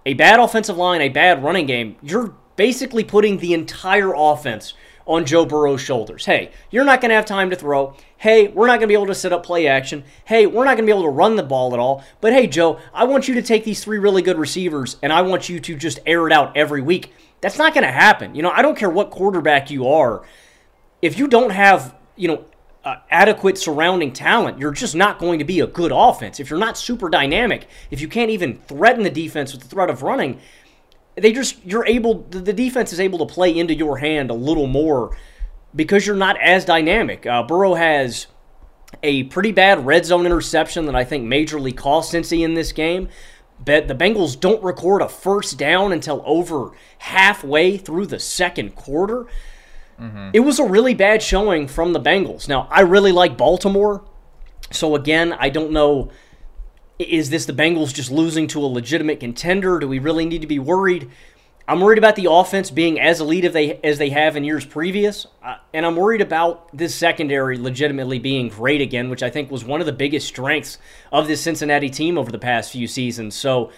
[0.06, 1.96] a bad offensive line, a bad running game.
[2.02, 4.74] You're basically putting the entire offense
[5.06, 6.24] on Joe Burrow's shoulders.
[6.24, 7.94] Hey, you're not going to have time to throw.
[8.16, 10.04] Hey, we're not going to be able to set up play action.
[10.24, 12.04] Hey, we're not going to be able to run the ball at all.
[12.20, 15.22] But hey, Joe, I want you to take these three really good receivers and I
[15.22, 17.12] want you to just air it out every week.
[17.40, 18.34] That's not going to happen.
[18.34, 20.22] You know, I don't care what quarterback you are.
[21.00, 22.44] If you don't have, you know,
[22.84, 26.40] uh, adequate surrounding talent, you're just not going to be a good offense.
[26.40, 29.90] If you're not super dynamic, if you can't even threaten the defense with the threat
[29.90, 30.40] of running,
[31.16, 34.66] they just you're able the defense is able to play into your hand a little
[34.66, 35.16] more
[35.74, 37.26] because you're not as dynamic.
[37.26, 38.26] Uh, Burrow has
[39.02, 43.08] a pretty bad red zone interception that I think majorly cost Cincy in this game.
[43.64, 49.26] But the Bengals don't record a first down until over halfway through the second quarter.
[50.00, 50.30] Mm-hmm.
[50.32, 52.48] It was a really bad showing from the Bengals.
[52.48, 54.04] Now, I really like Baltimore.
[54.72, 56.10] So, again, I don't know
[57.02, 59.78] is this the Bengals just losing to a legitimate contender?
[59.78, 61.10] Do we really need to be worried?
[61.68, 64.66] I'm worried about the offense being as elite as they as they have in years
[64.66, 69.50] previous, uh, and I'm worried about this secondary legitimately being great again, which I think
[69.50, 70.78] was one of the biggest strengths
[71.12, 73.36] of this Cincinnati team over the past few seasons.
[73.36, 73.70] So,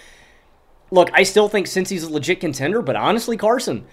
[0.90, 3.86] look, I still think Cincy's a legit contender, but honestly, Carson,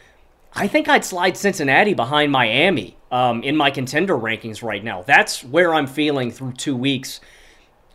[0.54, 5.02] I think I'd slide Cincinnati behind Miami um, in my contender rankings right now.
[5.02, 7.20] That's where I'm feeling through two weeks.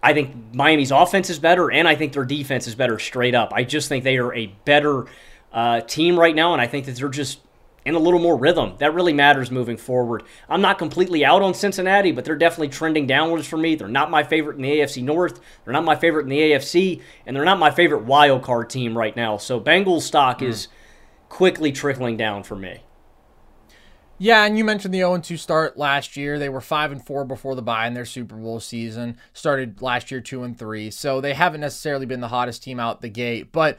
[0.07, 3.53] I think Miami's offense is better, and I think their defense is better straight up.
[3.53, 5.07] I just think they are a better
[5.53, 7.41] uh, team right now, and I think that they're just
[7.85, 8.75] in a little more rhythm.
[8.79, 10.23] That really matters moving forward.
[10.49, 13.75] I'm not completely out on Cincinnati, but they're definitely trending downwards for me.
[13.75, 15.41] They're not my favorite in the AFC North.
[15.65, 18.97] They're not my favorite in the AFC, and they're not my favorite wild card team
[18.97, 19.39] right now.
[19.39, 20.47] So Bengals stock mm.
[20.47, 20.69] is
[21.29, 22.79] quickly trickling down for me.
[24.19, 26.39] Yeah, and you mentioned the 0 2 start last year.
[26.39, 29.19] They were 5 and 4 before the bye in their Super Bowl season.
[29.35, 30.91] Started last year 2 and 3.
[30.91, 33.79] So they haven't necessarily been the hottest team out the gate, but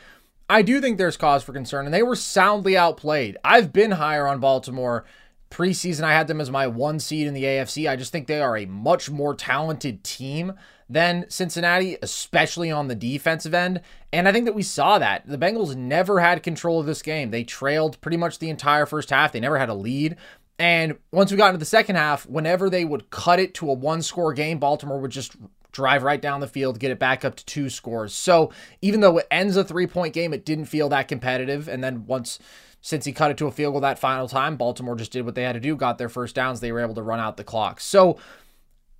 [0.49, 3.37] I do think there's cause for concern and they were soundly outplayed.
[3.43, 5.05] I've been higher on Baltimore
[5.49, 6.03] preseason.
[6.03, 7.89] I had them as my 1 seed in the AFC.
[7.89, 10.53] I just think they are a much more talented team
[10.89, 13.81] than Cincinnati, especially on the defensive end.
[14.13, 15.27] And I think that we saw that.
[15.27, 17.31] The Bengals never had control of this game.
[17.31, 20.15] They trailed pretty much the entire first half, they never had a lead.
[20.59, 23.73] And once we got into the second half, whenever they would cut it to a
[23.73, 25.35] one score game, Baltimore would just
[25.71, 28.13] drive right down the field, get it back up to two scores.
[28.13, 31.67] So even though it ends a three point game, it didn't feel that competitive.
[31.67, 32.39] And then once
[32.81, 35.43] Cincy cut it to a field goal that final time, Baltimore just did what they
[35.43, 36.59] had to do, got their first downs.
[36.59, 37.79] They were able to run out the clock.
[37.79, 38.17] So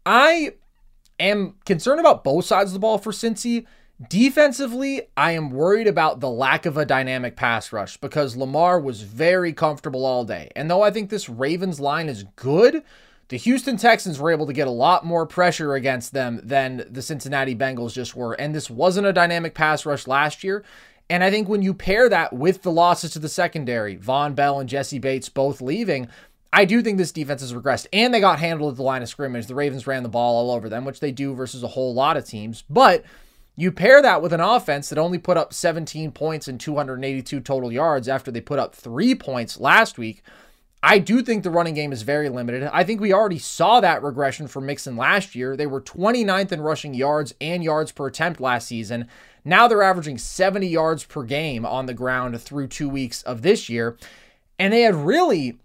[0.05, 0.53] I
[1.19, 3.65] am concerned about both sides of the ball for Cincy.
[4.09, 9.01] Defensively, I am worried about the lack of a dynamic pass rush because Lamar was
[9.01, 10.51] very comfortable all day.
[10.55, 12.83] And though I think this Ravens line is good,
[13.29, 17.01] the Houston Texans were able to get a lot more pressure against them than the
[17.01, 18.33] Cincinnati Bengals just were.
[18.33, 20.63] And this wasn't a dynamic pass rush last year.
[21.09, 24.59] And I think when you pair that with the losses to the secondary, Vonn Bell
[24.59, 26.07] and Jessie Bates both leaving,
[26.51, 27.87] I do think this defense has regressed.
[27.91, 29.47] And they got handled at the line of scrimmage.
[29.47, 32.17] The Ravens ran the ball all over them, which they do versus a whole lot
[32.17, 32.63] of teams.
[32.69, 33.03] But
[33.55, 37.71] you pair that with an offense that only put up 17 points and 282 total
[37.71, 40.21] yards after they put up three points last week.
[40.83, 42.63] I do think the running game is very limited.
[42.71, 45.57] I think we already saw that regression for Mixon last year.
[45.57, 49.07] They were 29th in rushing yards and yards per attempt last season.
[49.43, 53.69] Now they're averaging 70 yards per game on the ground through two weeks of this
[53.69, 53.97] year.
[54.59, 55.57] And they had really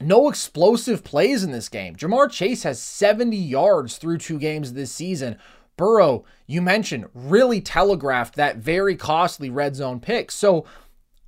[0.00, 1.96] no explosive plays in this game.
[1.96, 5.36] Ja'Marr Chase has 70 yards through two games this season.
[5.76, 10.30] Burrow, you mentioned, really telegraphed that very costly red zone pick.
[10.30, 10.64] So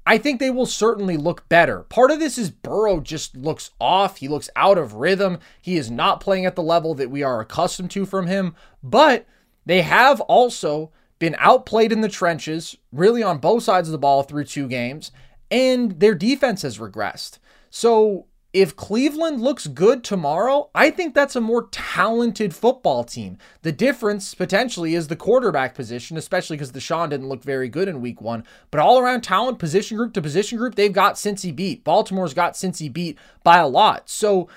[0.06, 1.80] I think they will certainly look better.
[1.80, 4.18] Part of this is Burrow just looks off.
[4.18, 5.38] He looks out of rhythm.
[5.60, 8.54] He is not playing at the level that we are accustomed to from him.
[8.84, 9.26] But
[9.64, 14.22] they have also been outplayed in the trenches, really on both sides of the ball
[14.22, 15.10] through two games,
[15.50, 17.38] and their defense has regressed.
[17.70, 23.36] So if Cleveland looks good tomorrow, I think that's a more talented football team.
[23.60, 28.00] The difference potentially is the quarterback position, especially because Deshaun didn't look very good in
[28.00, 28.44] week one.
[28.70, 31.84] But all around talent, position group to position group, they've got Cincy beat.
[31.84, 34.08] Baltimore's got Cincy beat by a lot.
[34.08, 34.48] So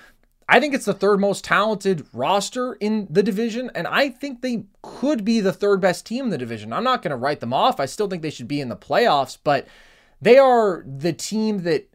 [0.48, 4.64] I think it's the third most talented roster in the division, and I think they
[4.82, 6.72] could be the third best team in the division.
[6.72, 7.82] I'm not going to write them off.
[7.82, 9.68] I still think they should be in the playoffs, but
[10.22, 11.89] they are the team that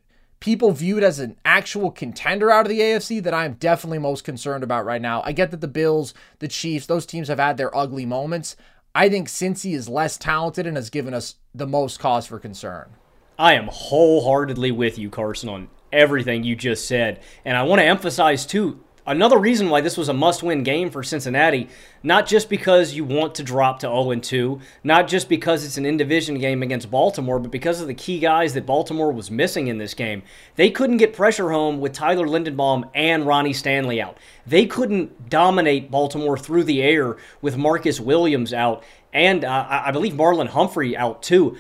[0.45, 4.62] people viewed as an actual contender out of the AFC that I'm definitely most concerned
[4.62, 5.22] about right now.
[5.24, 8.55] I get that the Bills, the Chiefs, those teams have had their ugly moments.
[8.95, 12.90] I think Cincy is less talented and has given us the most cause for concern.
[13.38, 17.22] I am wholeheartedly with you, Carson, on everything you just said.
[17.47, 20.88] And I want to emphasize, too, Another reason why this was a must win game
[20.88, 21.68] for Cincinnati,
[22.02, 25.84] not just because you want to drop to 0 2, not just because it's an
[25.84, 29.66] in division game against Baltimore, but because of the key guys that Baltimore was missing
[29.66, 30.22] in this game.
[30.57, 34.16] They couldn't get pressure home with Tyler Linderbaum and Ronnie Stanley out.
[34.46, 38.82] They couldn't dominate Baltimore through the air with Marcus Williams out
[39.14, 41.57] and uh, I believe Marlon Humphrey out too.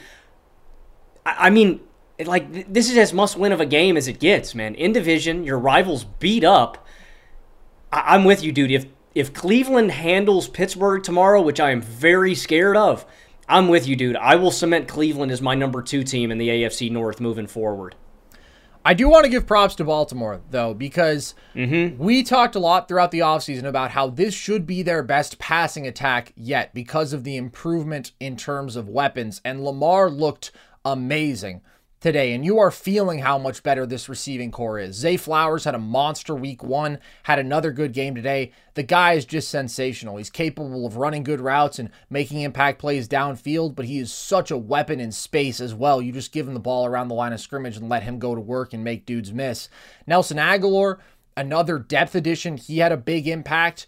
[1.24, 1.80] I, I mean,
[2.18, 4.74] like this is as must win of a game as it gets, man.
[4.74, 6.83] In division, your rivals beat up
[7.94, 8.70] I- am with you, dude.
[8.70, 13.06] If if Cleveland handles Pittsburgh tomorrow, which I am very scared of,
[13.48, 14.16] I'm with you, dude.
[14.16, 17.94] I will cement Cleveland as my number two team in the AFC North moving forward.
[18.84, 21.96] I do want to give props to Baltimore, though, because mm-hmm.
[21.96, 25.86] we talked a lot throughout the offseason about how this should be their best passing
[25.86, 29.40] attack yet because of the improvement in terms of weapons.
[29.42, 30.52] And Lamar looked
[30.84, 31.62] amazing
[32.04, 34.94] today, and you are feeling how much better this receiving corps is.
[34.94, 38.52] Zay Flowers had a monster week one, had another good game today.
[38.74, 40.18] The guy is just sensational.
[40.18, 44.50] He's capable of running good routes and making impact plays downfield, but he is such
[44.50, 46.02] a weapon in space as well.
[46.02, 48.34] You just give him the ball around the line of scrimmage and let him go
[48.34, 49.70] to work and make dudes miss.
[50.06, 50.98] Nelson Agholor,
[51.38, 52.58] another depth addition.
[52.58, 53.86] He had a big impact,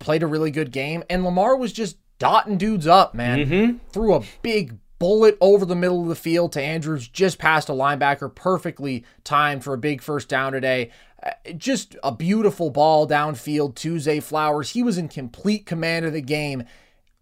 [0.00, 3.38] played a really good game, and Lamar was just dotting dudes up, man.
[3.38, 3.78] Mm-hmm.
[3.92, 7.72] Threw a big bullet over the middle of the field to Andrews, just past a
[7.72, 10.92] linebacker, perfectly timed for a big first down today.
[11.20, 14.70] Uh, just a beautiful ball downfield to Zay Flowers.
[14.70, 16.62] He was in complete command of the game,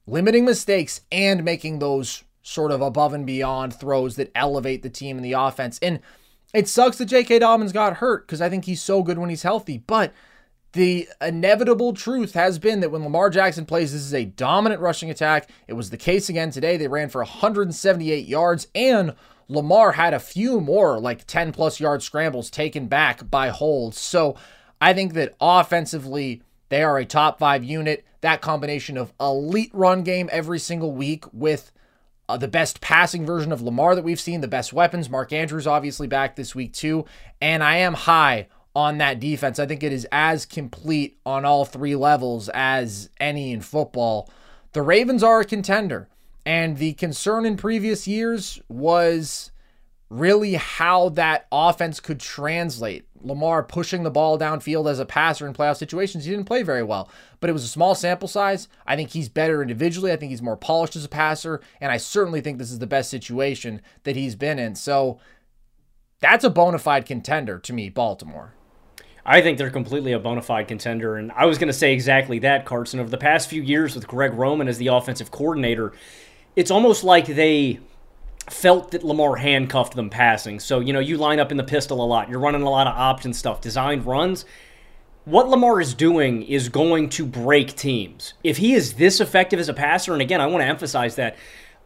[0.07, 5.17] limiting mistakes and making those sort of above and beyond throws that elevate the team
[5.17, 5.79] and the offense.
[5.81, 6.01] And
[6.53, 7.39] it sucks that J.K.
[7.39, 10.13] Dobbins got hurt because I think he's so good when he's healthy, but
[10.73, 15.11] the inevitable truth has been that when Lamar Jackson plays, this is a dominant rushing
[15.11, 15.51] attack.
[15.67, 16.77] It was the case again today.
[16.77, 19.15] They ran for 178 yards, and
[19.49, 23.99] Lamar had a few more, like 10 plus yard scrambles taken back by holds.
[23.99, 24.37] So
[24.81, 28.05] I think that offensively, they are a top five unit.
[28.21, 31.73] That combination of elite run game every single week with
[32.29, 35.11] uh, the best passing version of Lamar that we've seen, the best weapons.
[35.11, 37.05] Mark Andrews obviously back this week too.
[37.41, 39.59] And I am high on that defense.
[39.59, 44.31] I think it is as complete on all three levels as any in football.
[44.73, 46.09] The Ravens are a contender,
[46.47, 49.51] and the concern in previous years was
[50.09, 53.07] really how that offense could translate.
[53.23, 56.83] Lamar pushing the ball downfield as a passer in playoff situations, he didn't play very
[56.83, 57.09] well,
[57.39, 58.67] but it was a small sample size.
[58.87, 60.11] I think he's better individually.
[60.11, 62.87] I think he's more polished as a passer, and I certainly think this is the
[62.87, 64.75] best situation that he's been in.
[64.75, 65.21] So
[66.21, 68.55] that's a bona fide contender to me, Baltimore.
[69.25, 71.17] I think they're completely a bona fide contender.
[71.17, 73.01] And I was going to say exactly that, Carson.
[73.01, 75.93] Over the past few years with Greg Roman as the offensive coordinator,
[76.57, 77.81] it's almost like they
[78.49, 80.59] felt that Lamar handcuffed them passing.
[80.59, 82.87] So, you know, you line up in the pistol a lot, you're running a lot
[82.87, 84.45] of option stuff, designed runs.
[85.25, 88.35] What Lamar is doing is going to break teams.
[88.43, 91.37] If he is this effective as a passer, and again, I want to emphasize that.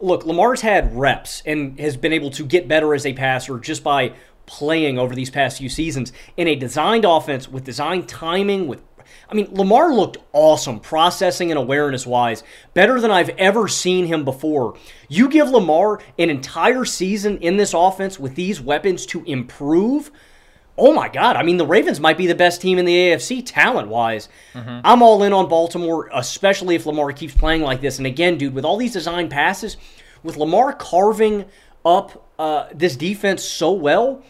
[0.00, 3.84] Look, Lamar's had reps and has been able to get better as a passer just
[3.84, 4.12] by
[4.46, 8.82] playing over these past few seasons in a designed offense with designed timing, with
[9.28, 12.42] I mean, Lamar looked awesome processing and awareness wise,
[12.72, 14.76] better than I've ever seen him before.
[15.08, 20.10] You give Lamar an entire season in this offense with these weapons to improve.
[20.76, 21.36] Oh my God.
[21.36, 24.28] I mean, the Ravens might be the best team in the AFC talent wise.
[24.54, 24.80] Mm-hmm.
[24.84, 27.98] I'm all in on Baltimore, especially if Lamar keeps playing like this.
[27.98, 29.76] And again, dude, with all these design passes,
[30.22, 31.44] with Lamar carving
[31.84, 34.22] up uh, this defense so well,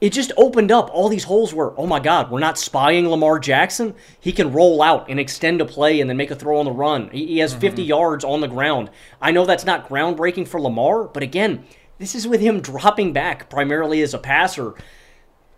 [0.00, 3.38] it just opened up all these holes where, oh my God, we're not spying Lamar
[3.38, 3.94] Jackson.
[4.20, 6.72] He can roll out and extend a play and then make a throw on the
[6.72, 7.08] run.
[7.10, 7.88] He, has 50 mm-hmm.
[7.88, 8.90] yards on the ground.
[9.22, 11.64] I know that's not groundbreaking for Lamar, but again,
[11.98, 14.74] this is with him dropping back primarily as a passer.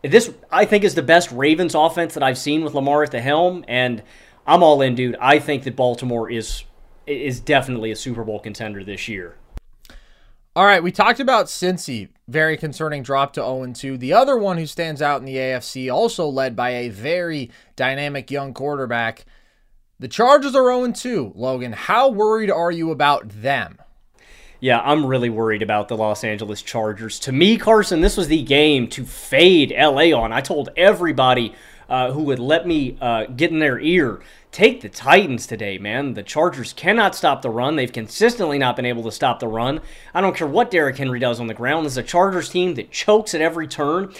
[0.03, 3.20] This, I think, is the best Ravens offense that I've seen with Lamar at the
[3.20, 4.05] helm, and
[4.46, 5.16] I'm all in, dude.
[5.20, 6.62] I think that Baltimore is
[7.09, 9.36] is definitely a Super Bowl contender this year.
[10.59, 13.96] All right, we talked about Cincy, very concerning drop to 0 2.
[13.96, 18.28] The other one who stands out in the AFC, also led by a very dynamic
[18.28, 19.24] young quarterback.
[20.00, 21.34] The Chargers are 0 2.
[21.36, 23.78] Logan, how worried are you about them?
[24.59, 27.20] Yeah, I'm really worried about the Los Angeles Chargers.
[27.20, 30.32] To me, Carson, this was the game to fade LA on.
[30.32, 31.54] I told everybody
[31.89, 34.20] uh, who would let me uh, get in their ear
[34.51, 36.14] take the Titans today, man.
[36.14, 37.76] The Chargers cannot stop the run.
[37.76, 39.80] They've consistently not been able to stop the run.
[40.14, 41.86] I don't care what Derrick Henry does on the ground.
[41.86, 44.12] This is a Chargers team that chokes at every turn,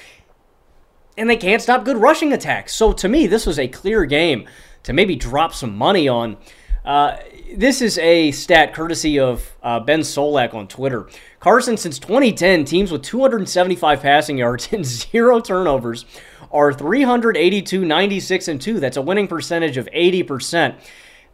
[1.17, 2.75] and they can't stop good rushing attacks.
[2.75, 4.47] So to me, this was a clear game
[4.85, 6.37] to maybe drop some money on.
[6.85, 7.17] Uh,
[7.55, 11.09] this is a stat courtesy of uh, Ben Solak on Twitter.
[11.41, 16.05] Carson, since 2010, teams with 275 passing yards and zero turnovers
[16.51, 18.81] are 382, 96, and 2.
[18.81, 20.77] That's a winning percentage of 80%.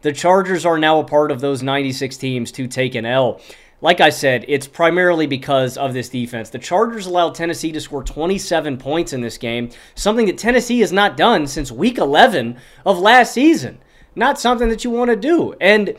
[0.01, 3.41] The Chargers are now a part of those 96 teams to take an L.
[3.81, 6.49] Like I said, it's primarily because of this defense.
[6.49, 10.91] The Chargers allowed Tennessee to score 27 points in this game, something that Tennessee has
[10.91, 13.79] not done since week 11 of last season.
[14.15, 15.55] Not something that you want to do.
[15.59, 15.97] And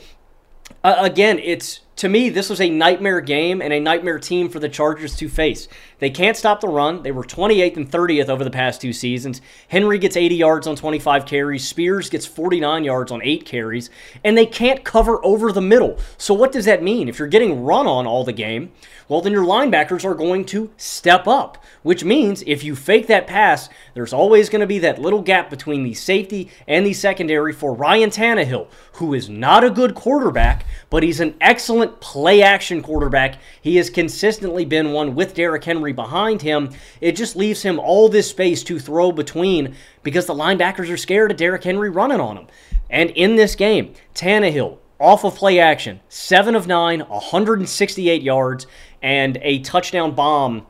[0.83, 4.59] uh, again, it's to me, this was a nightmare game and a nightmare team for
[4.59, 5.67] the Chargers to face.
[5.99, 7.03] They can't stop the run.
[7.03, 9.41] They were 28th and 30th over the past two seasons.
[9.69, 11.67] Henry gets 80 yards on 25 carries.
[11.67, 13.89] Spears gets 49 yards on 8 carries.
[14.23, 15.99] And they can't cover over the middle.
[16.19, 17.09] So, what does that mean?
[17.09, 18.73] If you're getting run on all the game,
[19.09, 23.29] well, then your linebackers are going to step up, which means if you fake that
[23.29, 27.53] pass, there's always going to be that little gap between the safety and the secondary
[27.53, 32.83] for Ryan Tannehill, who is not a good quarterback, but he's an excellent play action
[32.83, 33.39] quarterback.
[33.63, 36.71] He has consistently been one with Derrick Henry behind him.
[37.01, 41.31] It just leaves him all this space to throw between because the linebackers are scared
[41.31, 42.47] of Derrick Henry running on them.
[42.91, 48.67] And in this game, Tannehill, off of play action, 7 of 9, 168 yards,
[49.03, 50.67] and a touchdown bomb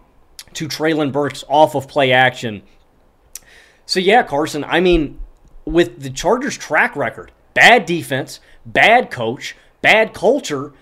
[0.54, 2.62] to Treylon Burks off of play action.
[3.84, 5.20] So, yeah, Carson, I mean,
[5.64, 10.72] with the Chargers' track record, bad defense, bad coach, bad culture,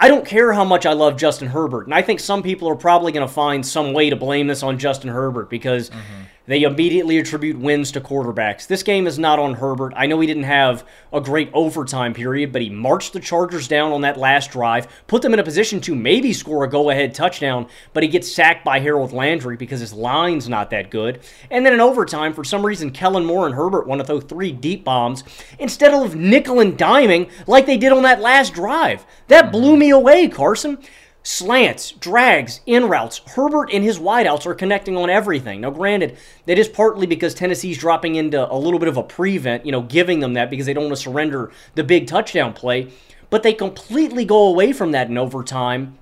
[0.00, 1.86] I don't care how much I love Justin Herbert.
[1.86, 4.62] And I think some people are probably going to find some way to blame this
[4.62, 5.90] on Justin Herbert because.
[5.90, 8.66] Mm-hmm they immediately attribute wins to quarterbacks.
[8.66, 9.92] This game is not on Herbert.
[9.94, 10.82] I know he didn't have
[11.12, 15.20] a great overtime period, but he marched the Chargers down on that last drive, put
[15.20, 18.64] them in a position to maybe score a go ahead touchdown, but he gets sacked
[18.64, 21.20] by Harold Landry because his line's not that good.
[21.50, 24.50] And then in overtime, for some reason, Kellen Moore and Herbert want to throw three
[24.50, 25.24] deep bombs
[25.58, 29.04] instead of nickel and diming like they did on that last drive.
[29.26, 30.78] That blew me away, Carson
[31.22, 33.20] slants, drags, in routes.
[33.34, 35.60] Herbert and his wideouts are connecting on everything.
[35.60, 36.16] Now, granted,
[36.46, 39.82] that is partly because Tennessee's dropping into a little bit of a prevent, you know,
[39.82, 42.90] giving them that because they don't want to surrender the big touchdown play.
[43.30, 45.98] But they completely go away from that in overtime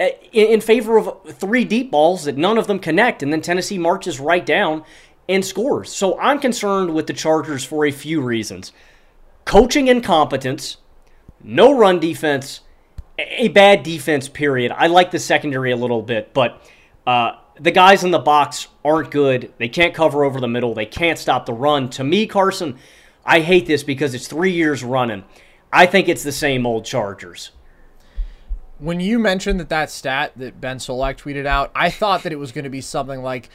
[0.00, 3.78] eh, in favor of three deep balls that none of them connect, and then Tennessee
[3.78, 4.84] marches right down
[5.28, 5.92] and scores.
[5.92, 8.72] So I'm concerned with the Chargers for a few reasons
[9.44, 10.76] coaching incompetence,
[11.42, 12.60] no run defense
[13.28, 14.72] a bad defense, period.
[14.72, 16.62] I like the secondary a little bit, but
[17.06, 19.52] Uh, the guys in the box aren't good.
[19.58, 20.74] They can't cover over the middle.
[20.74, 21.88] They can't stop the run.
[21.90, 22.78] To me, Carson,
[23.24, 25.24] I hate this because it's three years running.
[25.72, 27.50] I think it's the same old Chargers.
[28.78, 32.38] When you mentioned that that stat that Ben Solak tweeted out, I thought that it
[32.38, 33.50] was going to be something like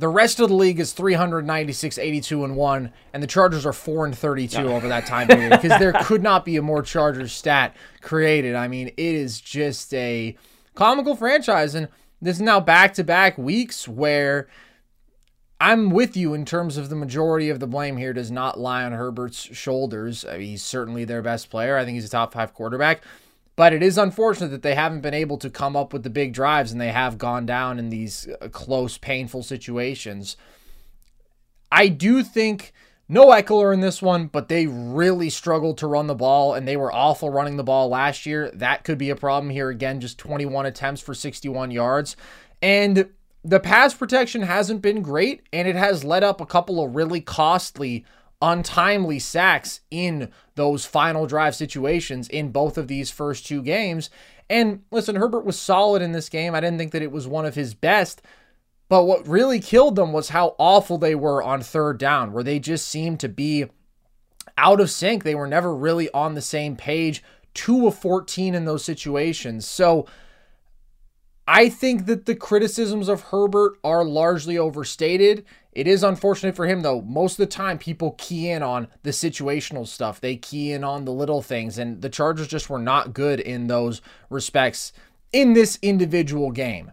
[0.00, 4.06] the rest of the league is 396, 82, and 1, and the Chargers are 4
[4.06, 7.76] and 32 over that time period because there could not be a more Chargers stat
[8.00, 8.54] created.
[8.54, 10.38] I mean, it is just a
[10.74, 11.88] comical franchise, and
[12.22, 14.48] this is now back to back weeks where
[15.60, 18.84] I'm with you in terms of the majority of the blame here does not lie
[18.84, 20.24] on Herbert's shoulders.
[20.24, 21.76] I mean, he's certainly their best player.
[21.76, 23.02] I think he's a top five quarterback.
[23.60, 26.32] But it is unfortunate that they haven't been able to come up with the big
[26.32, 30.38] drives and they have gone down in these uh, close, painful situations.
[31.70, 32.72] I do think
[33.06, 36.78] no Ekeler in this one, but they really struggled to run the ball and they
[36.78, 38.50] were awful running the ball last year.
[38.54, 42.16] That could be a problem here again, just 21 attempts for 61 yards.
[42.62, 43.10] And
[43.44, 47.20] the pass protection hasn't been great, and it has led up a couple of really
[47.20, 48.06] costly,
[48.42, 54.10] untimely sacks in those final drive situations in both of these first two games.
[54.48, 56.54] And listen, Herbert was solid in this game.
[56.54, 58.22] I didn't think that it was one of his best.
[58.88, 62.58] But what really killed them was how awful they were on third down, where they
[62.58, 63.66] just seemed to be
[64.58, 65.22] out of sync.
[65.22, 67.22] They were never really on the same page.
[67.54, 69.66] Two of 14 in those situations.
[69.68, 70.06] So,
[71.46, 75.44] I think that the criticisms of Herbert are largely overstated.
[75.72, 77.00] It is unfortunate for him, though.
[77.00, 81.04] Most of the time, people key in on the situational stuff, they key in on
[81.04, 84.92] the little things, and the Chargers just were not good in those respects
[85.32, 86.90] in this individual game.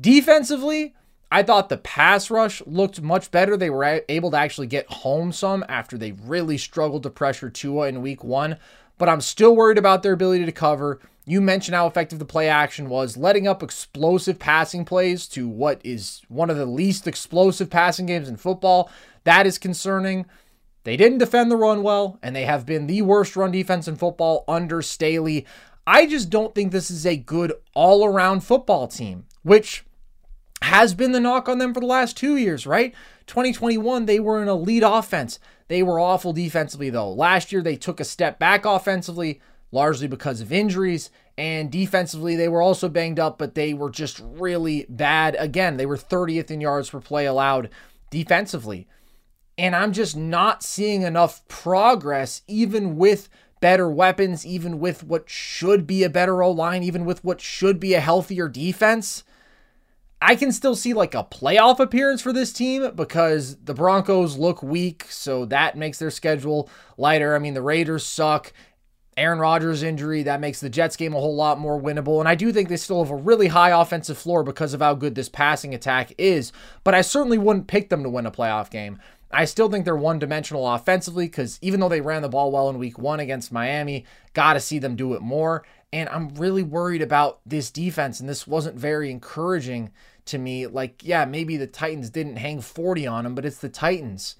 [0.00, 0.94] Defensively,
[1.32, 3.56] I thought the pass rush looked much better.
[3.56, 7.88] They were able to actually get home some after they really struggled to pressure Tua
[7.88, 8.58] in week one,
[8.98, 11.00] but I'm still worried about their ability to cover.
[11.24, 15.80] You mentioned how effective the play action was, letting up explosive passing plays to what
[15.84, 18.90] is one of the least explosive passing games in football.
[19.24, 20.26] That is concerning.
[20.84, 23.94] They didn't defend the run well, and they have been the worst run defense in
[23.94, 25.46] football under Staley.
[25.86, 29.84] I just don't think this is a good all around football team, which
[30.62, 32.94] has been the knock on them for the last two years, right?
[33.26, 35.38] 2021, they were an elite offense.
[35.68, 37.12] They were awful defensively, though.
[37.12, 39.40] Last year, they took a step back offensively
[39.72, 41.10] largely because of injuries.
[41.36, 45.34] And defensively, they were also banged up, but they were just really bad.
[45.38, 47.70] Again, they were 30th in yards per play allowed
[48.10, 48.86] defensively.
[49.58, 53.28] And I'm just not seeing enough progress, even with
[53.60, 57.80] better weapons, even with what should be a better O line, even with what should
[57.80, 59.24] be a healthier defense.
[60.20, 64.62] I can still see like a playoff appearance for this team because the Broncos look
[64.62, 67.34] weak, so that makes their schedule lighter.
[67.34, 68.52] I mean, the Raiders suck.
[69.16, 72.18] Aaron Rodgers' injury, that makes the Jets game a whole lot more winnable.
[72.18, 74.94] And I do think they still have a really high offensive floor because of how
[74.94, 76.50] good this passing attack is.
[76.82, 79.00] But I certainly wouldn't pick them to win a playoff game.
[79.30, 82.68] I still think they're one dimensional offensively because even though they ran the ball well
[82.68, 84.04] in week one against Miami,
[84.34, 85.64] got to see them do it more.
[85.92, 88.18] And I'm really worried about this defense.
[88.18, 89.90] And this wasn't very encouraging
[90.26, 90.66] to me.
[90.66, 94.36] Like, yeah, maybe the Titans didn't hang 40 on them, but it's the Titans.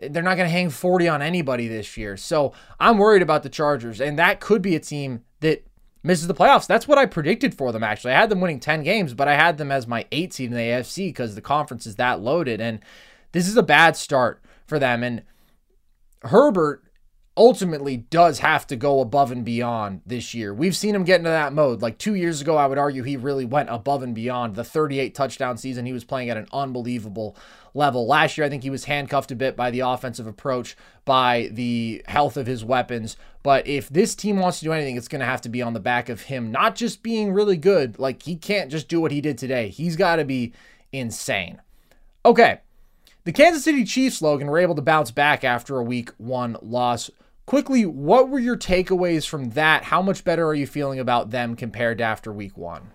[0.00, 2.16] They're not going to hang 40 on anybody this year.
[2.16, 5.66] So I'm worried about the Chargers, and that could be a team that
[6.02, 6.66] misses the playoffs.
[6.66, 8.12] That's what I predicted for them, actually.
[8.12, 10.56] I had them winning 10 games, but I had them as my eight seed in
[10.56, 12.60] the AFC because the conference is that loaded.
[12.60, 12.80] And
[13.32, 15.02] this is a bad start for them.
[15.02, 15.22] And
[16.22, 16.84] Herbert
[17.36, 20.52] ultimately does have to go above and beyond this year.
[20.52, 21.80] We've seen him get into that mode.
[21.80, 24.56] Like two years ago, I would argue he really went above and beyond.
[24.56, 27.36] The 38 touchdown season, he was playing at an unbelievable
[27.74, 28.06] level.
[28.06, 32.02] Last year, I think he was handcuffed a bit by the offensive approach, by the
[32.06, 33.16] health of his weapons.
[33.42, 35.72] But if this team wants to do anything, it's going to have to be on
[35.72, 37.98] the back of him not just being really good.
[37.98, 40.52] Like he can't just do what he did today, he's got to be
[40.92, 41.60] insane.
[42.24, 42.60] Okay.
[43.24, 47.10] The Kansas City Chiefs, Logan, were able to bounce back after a week one loss.
[47.44, 49.84] Quickly, what were your takeaways from that?
[49.84, 52.90] How much better are you feeling about them compared to after week one?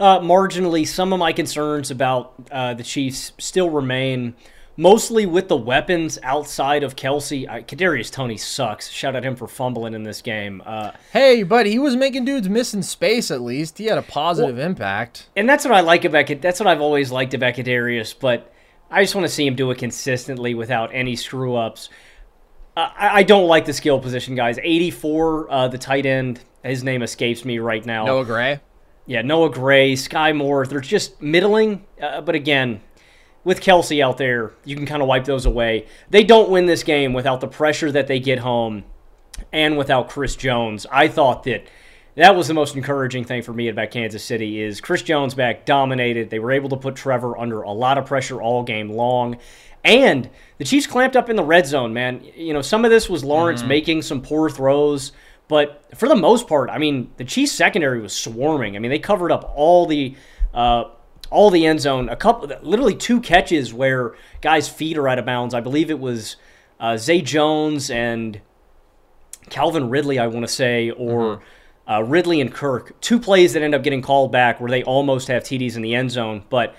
[0.00, 4.34] Uh, marginally, some of my concerns about uh, the Chiefs still remain,
[4.74, 7.46] mostly with the weapons outside of Kelce.
[7.46, 8.88] Uh, Kadarius Toney sucks.
[8.88, 10.62] Shout out him for fumbling in this game.
[10.64, 13.30] Uh, hey, but he was making dudes miss in space.
[13.30, 15.28] At least he had a positive well, impact.
[15.36, 18.14] And that's what I like about that's what I've always liked about Kadarius.
[18.18, 18.50] But
[18.90, 21.90] I just want to see him do it consistently without any screw ups.
[22.74, 24.58] I, I don't like the skill position, guys.
[24.62, 26.40] 84, uh, the tight end.
[26.64, 28.06] His name escapes me right now.
[28.06, 28.60] Noah Gray.
[29.10, 30.64] Yeah, Noah Gray, Skyy Moore.
[30.64, 31.84] They're just middling.
[32.00, 32.80] Uh, but again,
[33.42, 35.88] with Kelce out there, you can kind of wipe those away.
[36.10, 38.84] They don't win this game without the pressure that they get home
[39.52, 40.86] and without Chris Jones.
[40.92, 41.66] I thought that
[42.14, 45.64] that was the most encouraging thing for me about Kansas City is Chris Jones back
[45.66, 46.30] dominated.
[46.30, 49.38] They were able to put Trevor under a lot of pressure all game long.
[49.82, 52.22] And the Chiefs clamped up in the red zone, man.
[52.36, 53.70] You know, some of this was Lawrence mm-hmm.
[53.70, 55.10] making some poor throws,
[55.50, 58.76] but for the most part, I mean, the Chiefs secondary was swarming.
[58.76, 60.14] I mean, they covered up all the
[60.54, 60.84] uh,
[61.28, 62.08] all the end zone.
[62.08, 65.52] A couple, literally two catches where guys' feet are out of bounds.
[65.52, 66.36] I believe it was
[66.78, 68.40] uh, Zay Jones and
[69.48, 71.36] Calvin Ridley, I want to say, or.
[71.36, 71.44] Mm-hmm.
[71.88, 75.26] Uh, Ridley and Kirk, two plays that end up getting called back where they almost
[75.26, 76.44] have TDs in the end zone.
[76.48, 76.76] But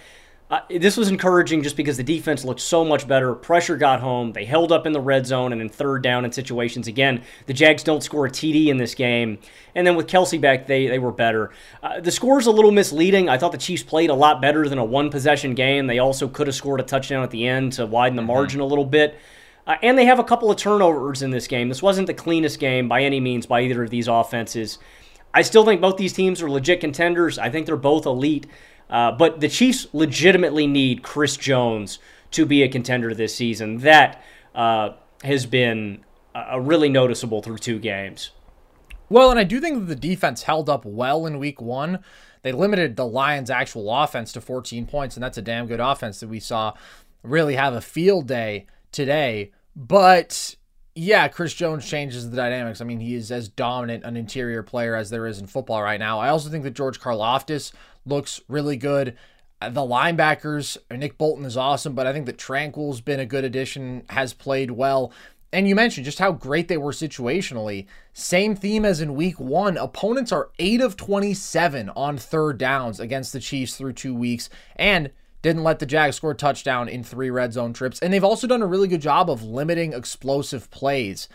[0.52, 3.34] uh, this was encouraging just because the defense looked so much better.
[3.34, 4.34] Pressure got home.
[4.34, 6.88] They held up in the red zone and in third down in situations.
[6.88, 9.40] Again, the Jags don't score a TD in this game.
[9.76, 11.52] And then with Kelce back, they, they were better.
[11.82, 13.30] Uh, the score's a little misleading.
[13.30, 15.88] I thought the Chiefs played a lot better than a one possession game.
[15.88, 18.28] They also could have scored a touchdown at the end to widen the mm-hmm.
[18.28, 19.18] margin a little bit.
[19.66, 21.70] Uh, and they have a couple of turnovers in this game.
[21.70, 24.80] This wasn't the cleanest game by any means by either of these offenses.
[25.34, 27.40] I still think both these teams are legit contenders.
[27.40, 28.48] I think they're both elite.
[28.92, 31.98] Uh, but the Chiefs legitimately need Chris Jones
[32.32, 33.78] to be a contender this season.
[33.80, 34.24] That
[34.54, 34.92] uh,
[35.24, 36.04] has been
[36.36, 38.32] uh, really noticeable through two games.
[39.10, 42.00] Well, and I do think that the defense held up well in week one.
[42.44, 46.20] They limited the Lions' actual offense to 14 points, and that's a damn good offense
[46.20, 46.74] that we saw
[47.24, 49.52] really have a field day today.
[49.76, 50.56] But
[50.96, 52.82] yeah, Chris Jones changes the dynamics.
[52.82, 56.00] I mean, he is as dominant an interior player as there is in football right
[56.00, 56.20] now.
[56.20, 57.72] I also think that George Karlaftis
[58.06, 59.16] looks really good.
[59.62, 63.44] Uh, the linebackers, Nick Bolton is awesome, but I think that Tranquill's been a good
[63.44, 65.12] addition, has played well.
[65.54, 67.86] And you mentioned just how great they were situationally.
[68.14, 69.78] Same theme as in week one.
[69.78, 75.12] Opponents are 8 of 27 on third downs against the Chiefs through two weeks and
[75.42, 78.00] didn't let the Jags score touchdown in three red zone trips.
[78.00, 81.28] And they've also done a really good job of limiting explosive plays.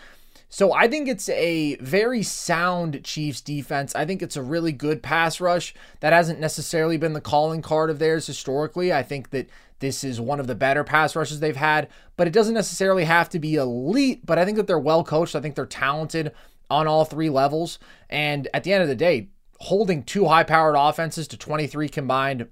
[0.48, 3.94] So I think it's a very sound Chiefs defense.
[3.94, 5.74] I think it's a really good pass rush.
[6.00, 8.92] That hasn't necessarily been the calling card of theirs historically.
[8.92, 9.48] I think that
[9.80, 13.28] this is one of the better pass rushes they've had, but it doesn't necessarily have
[13.30, 14.24] to be elite.
[14.24, 15.34] But I think that they're well coached.
[15.34, 16.32] I think they're talented
[16.70, 17.78] on all three levels.
[18.08, 19.28] And at the end of the day,
[19.60, 22.48] holding two high powered offenses to 23 combined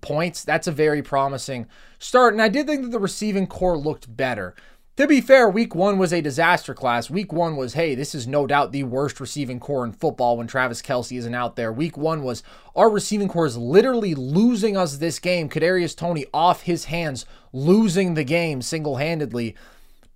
[0.00, 1.66] points, that's a very promising
[1.98, 2.34] start.
[2.34, 4.54] And I did think that the receiving corps looked better.
[4.98, 7.08] To be fair, week one was a disaster class.
[7.08, 10.48] Week one was, hey, this is no doubt the worst receiving corps in football when
[10.48, 11.72] Travis Kelce isn't out there.
[11.72, 12.42] Week one was
[12.74, 15.48] our receiving corps is literally losing us this game.
[15.48, 19.54] Kadarius Toney off his hands, losing the game single handedly.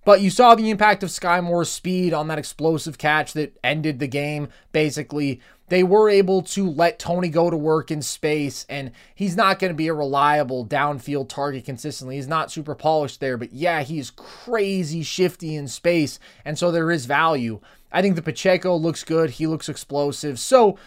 [0.03, 3.99] But you saw the impact of Skyy Moore's speed on that explosive catch that ended
[3.99, 5.39] the game, basically
[5.73, 9.73] they were able to let Toney go to work in space, and he's not going
[9.73, 12.17] to be a reliable downfield target consistently.
[12.17, 16.91] He's not super polished there, but yeah, he's crazy shifty in space, and so there
[16.91, 17.59] is value.
[17.91, 19.31] I think the Pacheco looks good.
[19.31, 20.39] He looks explosive.
[20.39, 20.77] So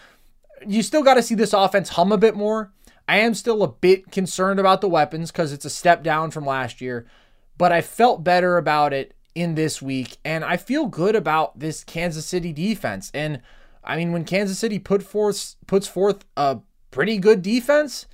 [0.65, 2.71] you still got to see this offense hum a bit more.
[3.09, 6.45] I am still a bit concerned about the weapons because it's a step down from
[6.45, 7.05] last year,
[7.57, 11.83] but I felt better about it in this week, and I feel good about this
[11.83, 13.11] Kansas City defense.
[13.13, 13.41] And
[13.87, 16.59] I mean, when Kansas City put forth puts forth a
[16.91, 18.05] pretty good defense,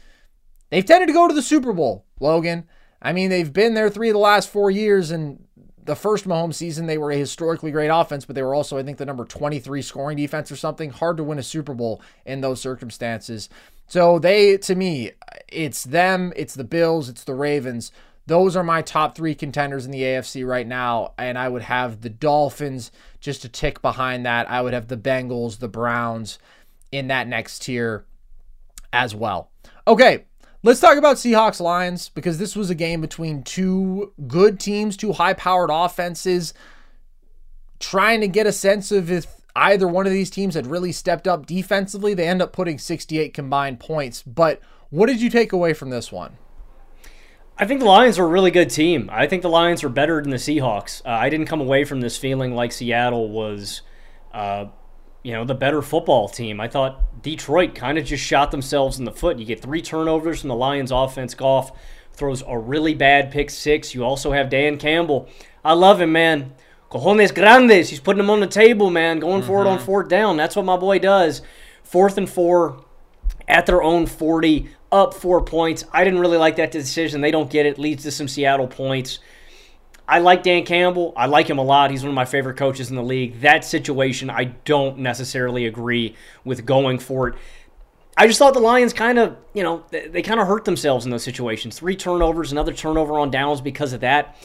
[0.69, 2.65] they've tended to go to the Super Bowl, Logan.
[3.01, 5.45] I mean, they've been there three of the last four years, and
[5.83, 8.83] the first Mahomes season, they were a historically great offense, but they were also, I
[8.83, 10.91] think, the number 23 scoring defense or something.
[10.91, 13.49] Hard to win a Super Bowl in those circumstances.
[13.87, 15.11] So they, to me,
[15.49, 17.91] it's them, it's the Bills, it's the Ravens.
[18.25, 22.01] Those are my top three contenders in the AFC right now, and I would have
[22.01, 22.91] the Dolphins
[23.23, 24.49] just a tick behind that.
[24.51, 26.37] I would have the Bengals, the Browns
[26.91, 28.05] in that next tier
[28.91, 29.49] as well.
[29.87, 30.25] Okay,
[30.61, 35.13] let's talk about Seahawks Lions because this was a game between two good teams, two
[35.13, 36.53] high powered offenses,
[37.79, 41.27] trying to get a sense of if either one of these teams had really stepped
[41.27, 42.13] up defensively.
[42.13, 44.21] They end up putting 68 combined points.
[44.21, 44.59] But
[44.89, 46.37] what did you take away from this one?
[47.57, 49.09] I think the Lions are a really good team.
[49.11, 51.01] I think the Lions are better than the Seahawks.
[51.05, 53.83] Uh, I didn't come away from this feeling like Seattle was,
[54.33, 54.65] uh,
[55.21, 56.59] you know, the better football team.
[56.59, 59.37] I thought Detroit kind of just shot themselves in the foot.
[59.37, 61.35] You get three turnovers from the Lions offense.
[61.35, 61.71] Goff
[62.13, 63.93] throws a really bad pick six.
[63.93, 65.29] You also have Dan Campbell.
[65.63, 66.53] I love him, man.
[66.89, 67.89] Cojones grandes.
[67.89, 69.19] He's putting them on the table, man.
[69.19, 69.47] Going mm-hmm.
[69.47, 70.37] for it on fourth down.
[70.37, 71.43] That's what my boy does.
[71.83, 72.83] Fourth and four
[73.47, 75.83] at their own 40 up four points.
[75.91, 77.19] I didn't really like that decision.
[77.19, 77.79] They don't get it.
[77.79, 79.19] Leads to some Seattle points.
[80.07, 81.13] I like Dan Campbell.
[81.17, 81.89] I like him a lot.
[81.89, 83.41] He's one of my favorite coaches in the league.
[83.41, 86.15] That situation, I don't necessarily agree
[86.45, 87.35] with going for it.
[88.15, 91.11] I just thought the Lions kind of, you know, they, kind of hurt themselves in
[91.11, 91.79] those situations.
[91.79, 94.37] Three turnovers, another turnover on downs because of that.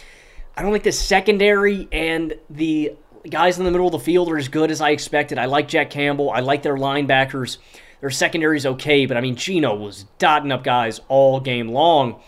[0.57, 2.95] I don't think the secondary and the
[3.29, 5.37] guys in the middle of the field are as good as I expected.
[5.37, 6.31] I like Jack Campbell.
[6.31, 7.59] I like their linebackers.
[8.01, 12.21] Their secondary is okay, but I mean, Geno was dotting up guys all game long.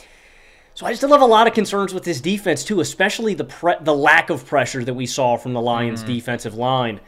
[0.75, 3.75] So I still have a lot of concerns with this defense too, especially the pre-
[3.81, 7.01] the lack of pressure that we saw from the Lions' mm defensive line.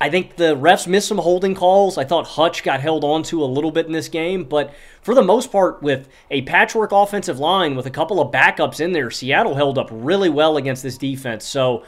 [0.00, 1.96] I think the refs missed some holding calls.
[1.96, 5.22] I thought Hutch got held onto a little bit in this game, but for the
[5.22, 9.54] most part, with a patchwork offensive line with a couple of backups in there, Seattle
[9.54, 11.46] held up really well against this defense.
[11.46, 11.84] So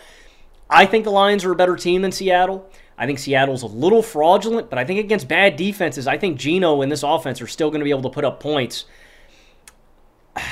[0.70, 2.70] I think the Lions are a better team than Seattle.
[2.97, 6.80] I think Seattle's a little fraudulent, but I think against bad defenses, I think Geno
[6.80, 8.84] and this offense are still going to be able to put up points.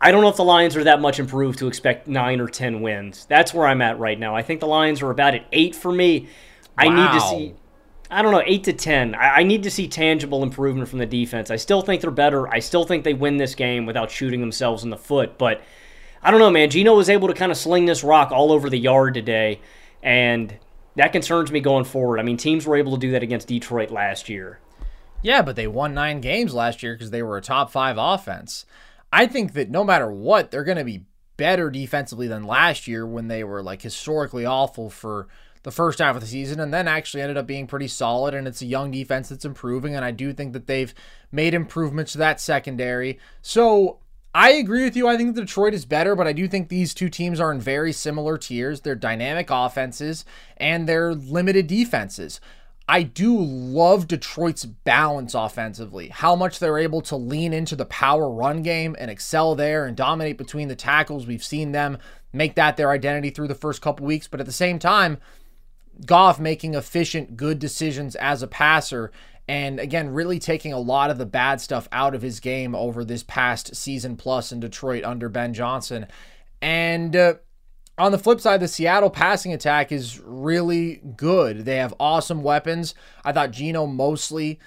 [0.00, 2.80] I don't know if the Lions are that much improved to expect nine or ten
[2.80, 3.24] wins.
[3.26, 4.34] That's where I'm at right now.
[4.34, 6.28] I think the Lions are about at eight for me.
[6.76, 7.54] I need to see,
[8.10, 9.14] I don't know, eight to ten.
[9.14, 11.50] I, I need to see tangible improvement from the defense.
[11.50, 12.48] I still think they're better.
[12.48, 15.38] I still think they win this game without shooting themselves in the foot.
[15.38, 15.62] But
[16.20, 16.70] I don't know, man.
[16.70, 19.60] Geno was able to kind of sling this rock all over the yard today,
[20.02, 20.58] and
[20.96, 22.18] that concerns me going forward.
[22.18, 24.60] I mean, teams were able to do that against Detroit last year.
[25.22, 28.66] Yeah, but they won nine games last year because they were a top five offense.
[29.12, 31.04] I think that no matter what, they're going to be
[31.36, 35.28] better defensively than last year when they were like historically awful for
[35.62, 38.48] the first half of the season and then actually ended up being pretty solid and
[38.48, 40.92] it's a young defense that's improving and I do think that they've
[41.30, 43.18] made improvements to that secondary.
[43.42, 43.98] So
[44.34, 45.08] I agree with you.
[45.08, 47.92] I think Detroit is better, but I do think these two teams are in very
[47.92, 48.80] similar tiers.
[48.80, 50.24] They're dynamic offenses
[50.56, 52.40] and they're limited defenses.
[52.88, 58.28] I do love Detroit's balance offensively, how much they're able to lean into the power
[58.28, 61.26] run game and excel there and dominate between the tackles.
[61.26, 61.98] We've seen them
[62.32, 65.18] make that their identity through the first couple weeks, but at the same time,
[66.06, 69.12] Goff making efficient, good decisions as a passer.
[69.48, 73.04] And again, really taking a lot of the bad stuff out of his game over
[73.04, 76.06] this past season plus in Detroit under Ben Johnson.
[76.60, 77.34] And uh,
[77.98, 81.64] on the flip side, the Seattle passing attack is really good.
[81.64, 82.94] They have awesome weapons.
[83.24, 84.60] I thought Geno mostly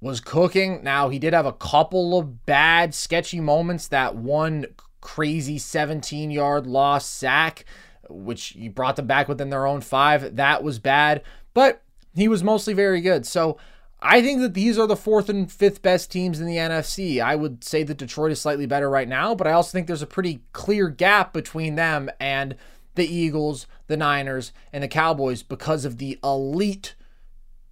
[0.00, 0.82] was cooking.
[0.82, 3.88] Now, he did have a couple of bad, sketchy moments.
[3.88, 4.66] That one
[5.00, 7.64] crazy 17 yard loss sack,
[8.08, 10.36] which you brought them back within their own five.
[10.36, 11.22] That was bad,
[11.54, 11.82] but
[12.14, 13.26] he was mostly very good.
[13.26, 13.58] So
[14.00, 17.20] I think that these are the fourth and fifth best teams in the NFC.
[17.20, 20.02] I would say that Detroit is slightly better right now, but I also think there's
[20.02, 22.54] a pretty clear gap between them and
[22.94, 26.94] the Eagles, the Niners, and the Cowboys because of the elite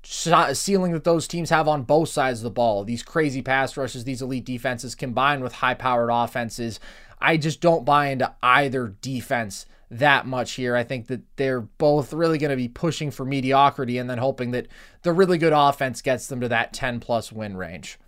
[0.02, 2.84] ceiling that those teams have on both sides of the ball.
[2.84, 6.80] These crazy pass rushes, these elite defenses combined with high powered offenses.
[7.20, 10.74] I just don't buy into either defense that much here.
[10.74, 14.50] I think that they're both really going to be pushing for mediocrity and then hoping
[14.52, 14.66] that
[15.02, 17.98] the really good offense gets them to that 10 plus win range.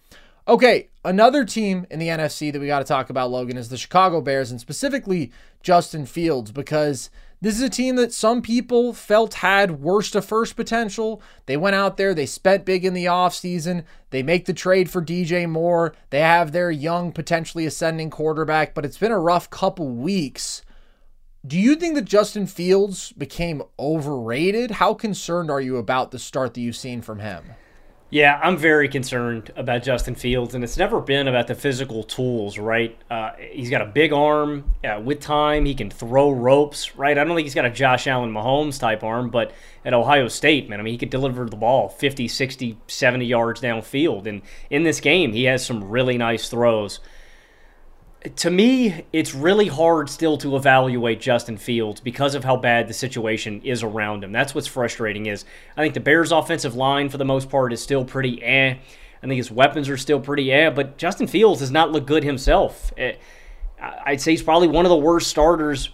[0.46, 3.76] Okay, another team in the NFC that we got to talk about, Logan, is the
[3.76, 5.30] Chicago Bears and specifically
[5.62, 7.10] Justin Fields because
[7.40, 11.22] this is a team that some people felt had worst to first potential.
[11.46, 15.02] They went out there, they spent big in the offseason, they make the trade for
[15.02, 19.88] DJ Moore, they have their young, potentially ascending quarterback, but it's been a rough couple
[19.88, 20.62] weeks
[21.48, 24.72] do you think that Justin Fields became overrated?
[24.72, 27.54] How concerned are you about the start that you've seen from him?
[28.10, 32.58] Yeah, I'm very concerned about Justin Fields, and it's never been about the physical tools,
[32.58, 32.96] right?
[33.10, 34.72] Uh, he's got a big arm.
[34.82, 37.16] Uh, with time, he can throw ropes, right?
[37.16, 39.52] I don't think he's got a Josh Allen Mahomes type arm, but
[39.84, 43.60] at Ohio State, man, I mean, he could deliver the ball 50, 60, 70 yards
[43.60, 44.26] downfield.
[44.26, 44.40] And
[44.70, 47.00] in this game, he has some really nice throws
[48.36, 52.94] to me, it's really hard still to evaluate Justin Fields because of how bad the
[52.94, 54.32] situation is around him.
[54.32, 55.44] That's what's frustrating is
[55.76, 58.76] I think the Bears offensive line for the most part is still pretty eh.
[59.22, 62.24] I think his weapons are still pretty eh, but Justin Fields does not look good
[62.24, 62.92] himself.
[62.96, 63.14] Eh,
[63.80, 65.90] I'd say he's probably one of the worst starters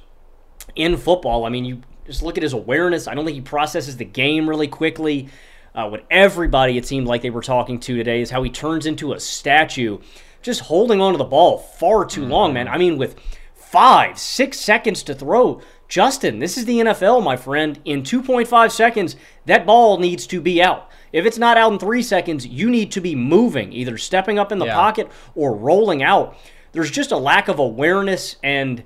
[0.74, 1.44] in football.
[1.44, 3.06] I mean, you just look at his awareness.
[3.06, 5.28] I don't think he processes the game really quickly.
[5.74, 8.86] Uh, what everybody it seemed like they were talking to today is how he turns
[8.86, 9.98] into a statue
[10.44, 12.68] just holding onto the ball far too long, man.
[12.68, 13.18] I mean, with
[13.54, 17.80] five, six seconds to throw, Justin, this is the NFL, my friend.
[17.84, 19.16] In 2.5 seconds,
[19.46, 20.90] that ball needs to be out.
[21.12, 24.52] If it's not out in three seconds, you need to be moving, either stepping up
[24.52, 24.74] in the yeah.
[24.74, 26.36] pocket or rolling out.
[26.72, 28.84] There's just a lack of awareness and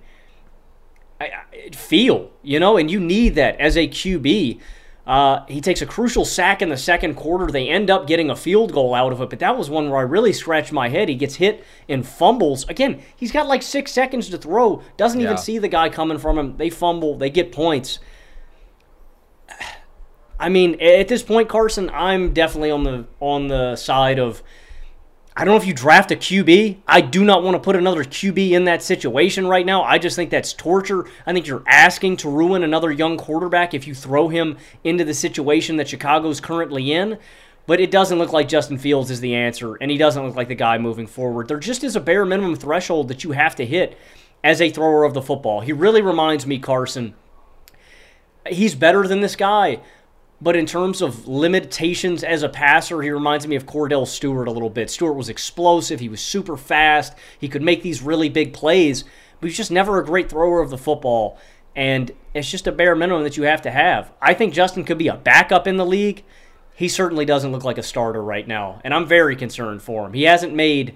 [1.73, 4.61] feel, you know, and you need that as a QB.
[5.09, 7.51] Uh, he takes a crucial sack in the second quarter.
[7.51, 9.99] They end up getting a field goal out of it, but that was one where
[9.99, 11.09] I really scratched my head.
[11.09, 12.69] He gets hit and fumbles.
[12.69, 15.29] Again, he's got like six seconds to throw, doesn't yeah.
[15.29, 16.59] even see the guy coming from him.
[16.59, 18.01] They fumble, they get points.
[20.39, 24.43] I mean, at this point, Carson, I'm definitely on the on the side of
[25.39, 26.79] I don't know if you draft a QB.
[26.89, 29.85] I do not want to put another QB in that situation right now.
[29.85, 31.07] I just think that's torture.
[31.25, 35.15] I think you're asking to ruin another young quarterback if you throw him into the
[35.15, 37.21] situation that Chicago's currently in.
[37.67, 40.49] But it doesn't look like Justin Fields is the answer, and he doesn't look like
[40.49, 41.47] the guy moving forward.
[41.47, 43.97] There just is a bare minimum threshold that you have to hit
[44.43, 45.61] as a thrower of the football.
[45.61, 47.15] He really reminds me, Carson.
[48.49, 49.83] He's better than this guy,
[50.41, 54.53] but in terms of limitations as a passer, he reminds me of Kordell Stewart a
[54.53, 54.91] little bit.
[54.91, 59.05] Stewart was explosive, he was super fast, he could make these really big plays,
[59.41, 61.39] but he's just never a great thrower of the football.
[61.75, 64.13] And it's just a bare minimum that you have to have.
[64.21, 66.25] I think Justin could be a backup in the league.
[66.75, 70.13] He certainly doesn't look like a starter right now, and I'm very concerned for him.
[70.13, 70.95] He hasn't made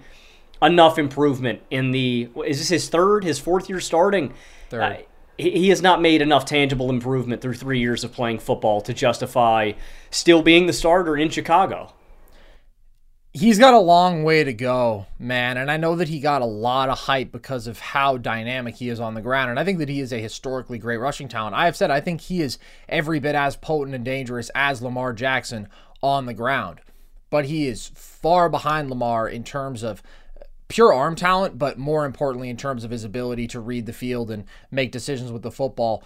[0.63, 4.33] enough improvement in the is this his third, his fourth year starting?
[4.71, 4.83] Third.
[4.83, 4.97] Uh,
[5.39, 9.73] he has not made enough tangible improvement through three years of playing football to justify
[10.11, 11.93] still being the starter in Chicago.
[13.35, 15.57] He's got a long way to go, man.
[15.57, 18.91] And I know that he got a lot of hype because of how dynamic he
[18.91, 19.49] is on the ground.
[19.49, 21.57] And I think that he is a historically great rushing talent.
[21.57, 22.59] I have said I think he is
[22.91, 25.69] every bit as potent and dangerous as Lamar Jackson
[26.03, 26.81] on the ground.
[27.31, 30.03] But he is far behind Lamar in terms of
[30.73, 34.31] pure arm talent, but more importantly, in terms of his ability to read the field
[34.31, 36.03] and make decisions with the football.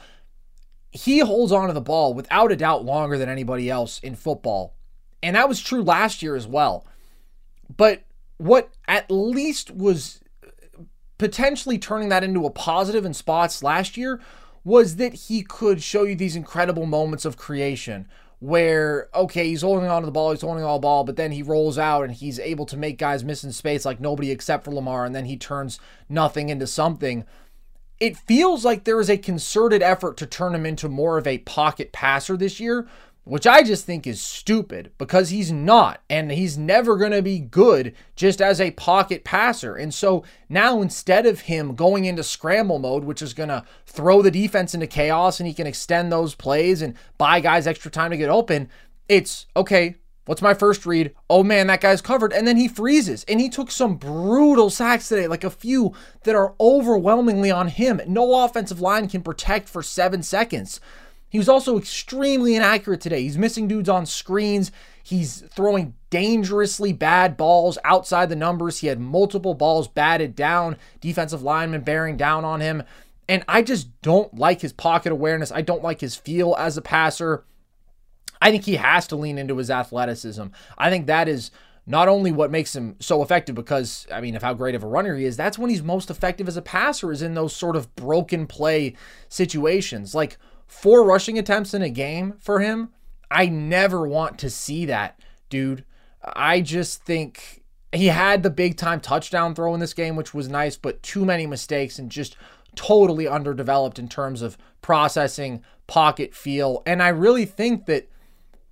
[0.91, 4.75] He holds on to the ball without a doubt longer than anybody else in football.
[5.23, 6.85] And that was true last year as well.
[7.77, 8.03] But
[8.39, 10.21] what at least was
[11.17, 14.21] potentially turning that into a positive in spots last year
[14.65, 18.09] was that he could show you these incredible moments of creation
[18.39, 21.33] where okay, he's holding on to the ball, he's holding all the ball, but then
[21.33, 24.65] he rolls out and he's able to make guys miss in space like nobody except
[24.65, 27.25] for Lamar, and then he turns nothing into something.
[27.99, 31.39] It feels like there is a concerted effort to turn him into more of a
[31.39, 32.87] pocket passer this year,
[33.27, 37.41] which I just think is stupid because he's not, and he's never going to be
[37.41, 39.75] good just as a pocket passer.
[39.75, 44.23] And so now instead of him going into scramble mode, which is going to throw
[44.23, 48.13] the defense into chaos and he can extend those plays and buy guys extra time
[48.13, 48.69] to get open,
[49.09, 49.97] it's okay.
[50.27, 51.13] What's my first read?
[51.29, 52.33] Oh man, that guy's covered.
[52.33, 53.25] And then he freezes.
[53.25, 58.01] And he took some brutal sacks today, like a few that are overwhelmingly on him.
[58.07, 60.81] No offensive line can protect for seven seconds.
[61.29, 63.23] He was also extremely inaccurate today.
[63.23, 64.71] He's missing dudes on screens.
[65.03, 68.79] He's throwing dangerously bad balls outside the numbers.
[68.79, 72.83] He had multiple balls batted down, defensive linemen bearing down on him.
[73.29, 75.51] And I just don't like his pocket awareness.
[75.51, 77.45] I don't like his feel as a passer.
[78.41, 80.47] I think he has to lean into his athleticism.
[80.79, 81.51] I think that is
[81.87, 84.89] not only what makes him so effective because I mean of how great of a
[84.89, 87.77] runner he is, that's when he's most effective as a passer is in those sort
[87.77, 88.95] of broken play
[89.29, 90.15] situations.
[90.15, 90.37] Like
[90.67, 92.91] four rushing attempts in a game for him.
[93.31, 95.85] I never want to see that, dude.
[96.23, 97.63] I just think
[97.93, 101.25] he had the big time touchdown throw in this game, which was nice, but too
[101.25, 102.37] many mistakes and just
[102.75, 106.83] totally underdeveloped in terms of processing, pocket feel.
[106.87, 108.09] And I really think that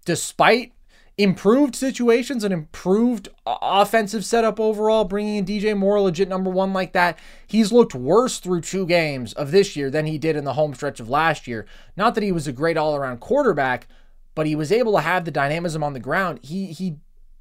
[0.05, 0.74] despite
[1.17, 6.93] improved situations and improved offensive setup overall, bringing in DJ Moore, legit number one like
[6.93, 7.19] that.
[7.47, 10.75] He's looked worse through two games of this year than he did in the home
[10.75, 11.67] stretch of last year.
[11.97, 13.87] Not that he was a great all around quarterback,
[14.35, 16.41] but he was able to have the dynamism on the ground.
[16.43, 16.97] He, he,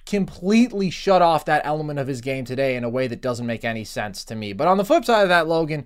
[0.06, 3.64] completely shut off that element of his game today in a way that doesn't make
[3.64, 4.54] any sense to me.
[4.54, 5.86] But on the flip side of that, Logan,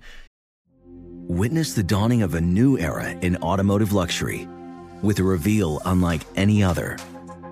[0.84, 4.48] witness the dawning of a new era in automotive luxury
[5.02, 6.96] with a reveal unlike any other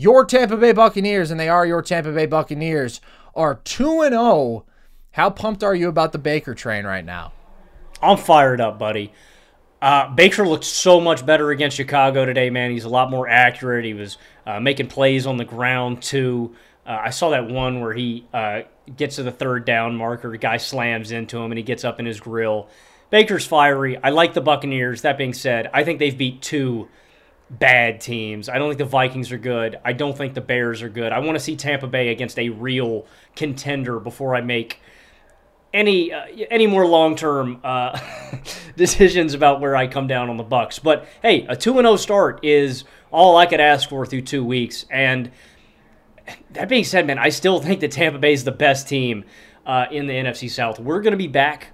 [0.00, 3.02] Your Tampa Bay Buccaneers, and they are your Tampa Bay Buccaneers,
[3.34, 4.64] are 2 and 0.
[5.10, 7.32] How pumped are you about the Baker train right now?
[8.00, 9.12] I'm fired up, buddy.
[9.82, 12.70] Uh, Baker looked so much better against Chicago today, man.
[12.70, 13.84] He's a lot more accurate.
[13.84, 16.54] He was uh, making plays on the ground, too.
[16.86, 18.62] Uh, I saw that one where he uh,
[18.96, 22.00] gets to the third down marker, the guy slams into him, and he gets up
[22.00, 22.70] in his grill.
[23.10, 23.98] Baker's fiery.
[24.02, 25.02] I like the Buccaneers.
[25.02, 26.88] That being said, I think they've beat two
[27.50, 28.48] bad teams.
[28.48, 29.78] I don't think the Vikings are good.
[29.84, 31.12] I don't think the Bears are good.
[31.12, 34.80] I want to see Tampa Bay against a real contender before I make
[35.72, 37.98] any uh, any more long term uh,
[38.76, 40.78] decisions about where I come down on the Bucks.
[40.78, 44.44] But hey, a two and zero start is all I could ask for through two
[44.44, 44.86] weeks.
[44.90, 45.30] And
[46.52, 49.24] that being said, man, I still think that Tampa Bay is the best team
[49.66, 50.78] uh, in the NFC South.
[50.78, 51.68] We're going to be back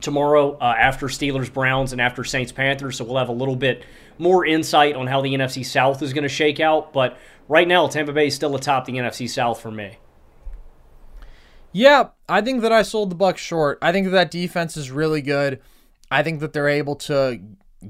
[0.00, 3.84] tomorrow uh, after Steelers Browns and after Saints Panthers, so we'll have a little bit
[4.18, 6.92] more insight on how the NFC South is going to shake out.
[6.92, 7.16] But
[7.48, 9.98] right now, Tampa Bay is still atop the NFC South for me.
[11.72, 13.78] Yeah, I think that I sold the Bucks short.
[13.82, 15.60] I think that, that defense is really good.
[16.10, 17.40] I think that they're able to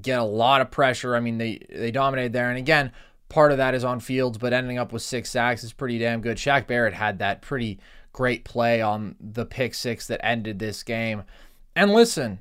[0.02, 1.14] get a lot of pressure.
[1.14, 2.92] I mean, they they dominated there, and again,
[3.28, 6.20] part of that is on Fields, but ending up with six sacks is pretty damn
[6.20, 6.36] good.
[6.36, 7.78] Shaq Barrett had that pretty
[8.12, 11.22] great play on the pick six that ended this game.
[11.76, 12.40] And listen,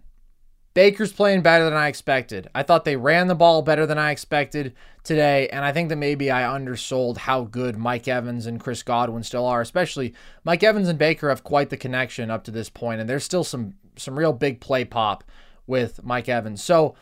[0.78, 2.52] Baker's playing better than I expected.
[2.54, 5.96] I thought they ran the ball better than I expected today, and I think that
[5.96, 9.60] maybe I undersold how good Mike Evans and Chris Godwin still are.
[9.60, 10.14] Especially
[10.44, 13.44] Mike Evans and Baker have quite the connection up to this point, and there's still
[13.44, 15.24] some some real big play pop
[15.66, 16.62] with Mike Evans.
[16.62, 16.94] So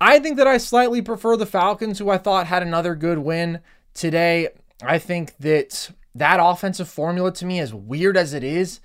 [0.00, 3.62] I think that I slightly prefer the Falcons, who I thought had another good win
[3.94, 4.50] today.
[4.80, 8.78] I think that that offensive formula to me, as weird as it is,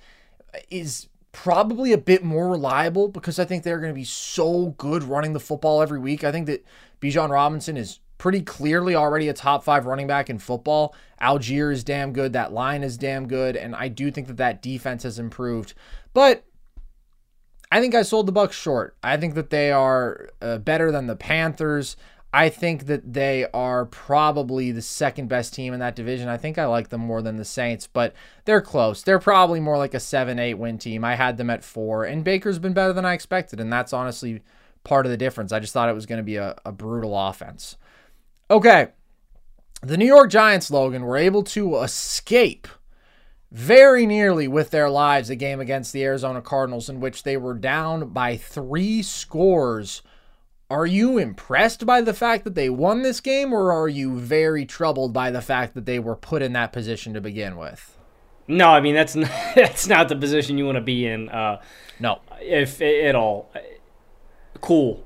[0.70, 1.06] is
[1.42, 5.34] probably a bit more reliable because I think they're going to be so good running
[5.34, 6.24] the football every week.
[6.24, 6.66] I think that
[7.00, 10.96] Bijan Robinson is pretty clearly already a top five running back in football.
[11.22, 12.32] Allgeier is damn good.
[12.32, 13.54] That line is damn good.
[13.54, 15.74] And I do think that that defense has improved.
[16.12, 16.44] But
[17.70, 18.96] I think I sold the Bucks short.
[19.04, 21.96] I think that they are uh, better than the Panthers.
[22.32, 26.28] I think that they are probably the second best team in that division.
[26.28, 28.14] I think I like them more than the Saints, but
[28.44, 29.02] they're close.
[29.02, 31.04] They're probably more like a 7 8 win team.
[31.04, 34.42] I had them at four, and Baker's been better than I expected, and that's honestly
[34.84, 35.52] part of the difference.
[35.52, 37.76] I just thought it was going to be a, a brutal offense.
[38.50, 38.88] Okay.
[39.80, 42.68] The New York Giants, Logan, were able to escape
[43.50, 47.54] very nearly with their lives a game against the Arizona Cardinals in which they were
[47.54, 50.02] down by three scores
[50.70, 54.66] are you impressed by the fact that they won this game, or are you very
[54.66, 57.96] troubled by the fact that they were put in that position to begin with?
[58.46, 61.28] No, I mean that's not, that's not the position you want to be in.
[61.28, 61.60] Uh,
[61.98, 63.50] no, if at all.
[64.60, 65.04] Cool.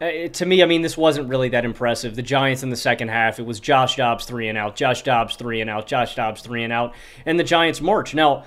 [0.00, 2.16] Uh, to me, I mean, this wasn't really that impressive.
[2.16, 5.36] The Giants in the second half, it was Josh Dobbs three and out, Josh Dobbs
[5.36, 6.94] three and out, Josh Dobbs three and out,
[7.24, 8.14] and the Giants march.
[8.14, 8.44] Now,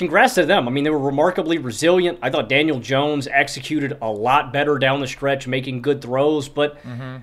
[0.00, 0.66] congrats to them.
[0.66, 2.18] I mean, they were remarkably resilient.
[2.22, 6.48] I thought Daniel Jones executed a lot better down the stretch, making good throws.
[6.48, 7.18] But mm-hmm.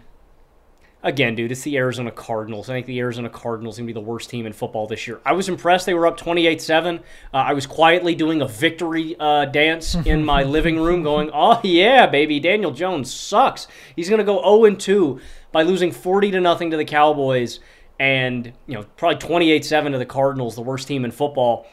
[1.01, 2.69] again, dude, it's the Arizona Cardinals.
[2.69, 5.19] I think the Arizona Cardinals going to be the worst team in football this year.
[5.25, 5.87] I was impressed.
[5.87, 6.99] They were up 28 uh, 7.
[7.33, 12.05] I was quietly doing a victory uh, dance in my living room, going, oh, yeah,
[12.05, 13.67] baby, Daniel Jones sucks.
[13.95, 15.19] He's going to go 0 2
[15.51, 17.59] by losing 40 to nothing to the Cowboys
[17.99, 21.65] and you know probably 28-7 to the Cardinals, the worst team in football.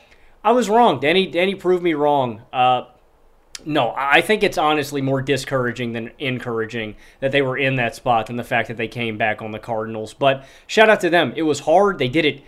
[0.45, 1.01] I was wrong.
[1.01, 2.43] Danny Danny proved me wrong.
[2.53, 2.85] Uh,
[3.65, 8.27] no, I think it's honestly more discouraging than encouraging that they were in that spot
[8.27, 10.13] than the fact that they came back on the Cardinals.
[10.13, 11.33] But shout out to them.
[11.35, 11.99] It was hard.
[11.99, 12.43] They did it.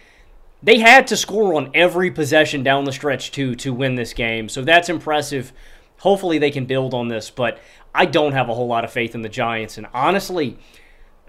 [0.63, 4.49] They had to score on every possession down the stretch too to win this game.
[4.49, 5.53] So that's impressive.
[5.99, 7.59] Hopefully they can build on this, but
[7.95, 9.79] I don't have a whole lot of faith in the Giants.
[9.79, 10.59] And honestly,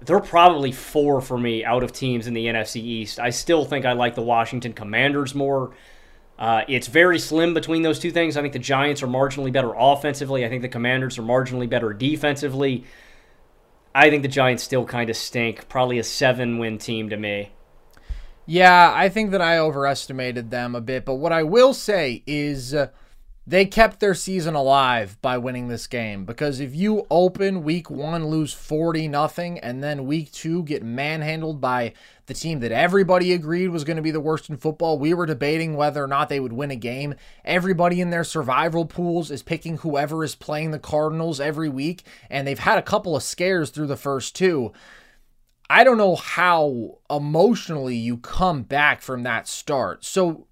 [0.01, 3.19] they're probably four for me out of teams in the NFC East.
[3.19, 5.71] I still think I like the Washington Commanders more.
[6.37, 8.37] Uh, it's very slim between those two things.
[8.37, 10.45] I think the Giants are marginally better offensively.
[10.45, 12.83] I think the Commanders are marginally better defensively.
[13.95, 15.67] I think the Giants still kind of stink.
[15.67, 17.51] Probably a seven win team to me.
[18.45, 21.05] Yeah, I think that I overestimated them a bit.
[21.05, 22.89] But what I will say is uh,
[23.49, 26.25] they kept their season alive by winning this game.
[26.25, 31.61] Because if you open week 1 lose 40 nothing and then week 2 get manhandled
[31.61, 31.93] by
[32.25, 35.25] the team that everybody agreed was going to be the worst in football we were
[35.25, 37.15] debating whether or not they would win a game.
[37.45, 42.45] Everybody in their survival pools is picking whoever is playing the Cardinals every week and
[42.45, 44.73] they've had a couple of scares through the first two.
[45.69, 50.03] I don't know how emotionally you come back from that start.
[50.03, 50.47] So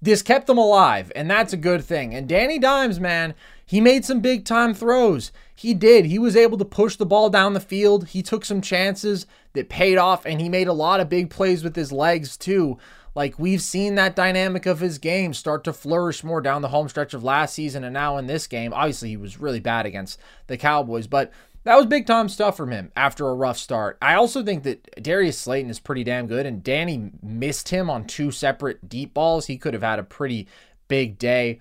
[0.00, 2.14] this kept them alive, and that's a good thing.
[2.14, 5.32] And Danny Dimes, man, he made some big time throws.
[5.54, 6.06] He did.
[6.06, 8.08] He was able to push the ball down the field.
[8.08, 11.64] He took some chances that paid off, and he made a lot of big plays
[11.64, 12.78] with his legs, too.
[13.16, 16.86] Like we've seen that dynamic of his game start to flourish more down the home
[16.86, 18.74] stretch of last season and now in this game.
[18.74, 21.32] Obviously, he was really bad against the Cowboys, but
[21.66, 23.98] that was big time stuff from him after a rough start.
[24.00, 28.06] I also think that Darius Slayton is pretty damn good, and Danny missed him on
[28.06, 29.46] two separate deep balls.
[29.46, 30.46] He could have had a pretty
[30.86, 31.60] big day.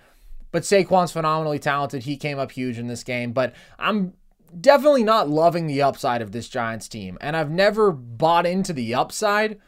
[0.51, 2.03] But Saquon's phenomenally talented.
[2.03, 3.33] He came up huge in this game.
[3.33, 4.13] But I'm
[4.61, 7.17] definitely not loving the upside of this Giants team.
[7.19, 9.59] And I've never bought into the upside.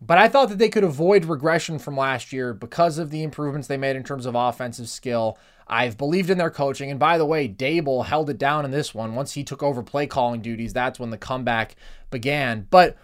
[0.00, 3.66] But I thought that they could avoid regression from last year because of the improvements
[3.66, 5.38] they made in terms of offensive skill.
[5.68, 6.90] I've believed in their coaching.
[6.90, 9.14] And by the way, Daboll held it down in this one.
[9.14, 11.76] Once he took over play calling duties, that's when the comeback
[12.10, 12.66] began.
[12.70, 12.96] But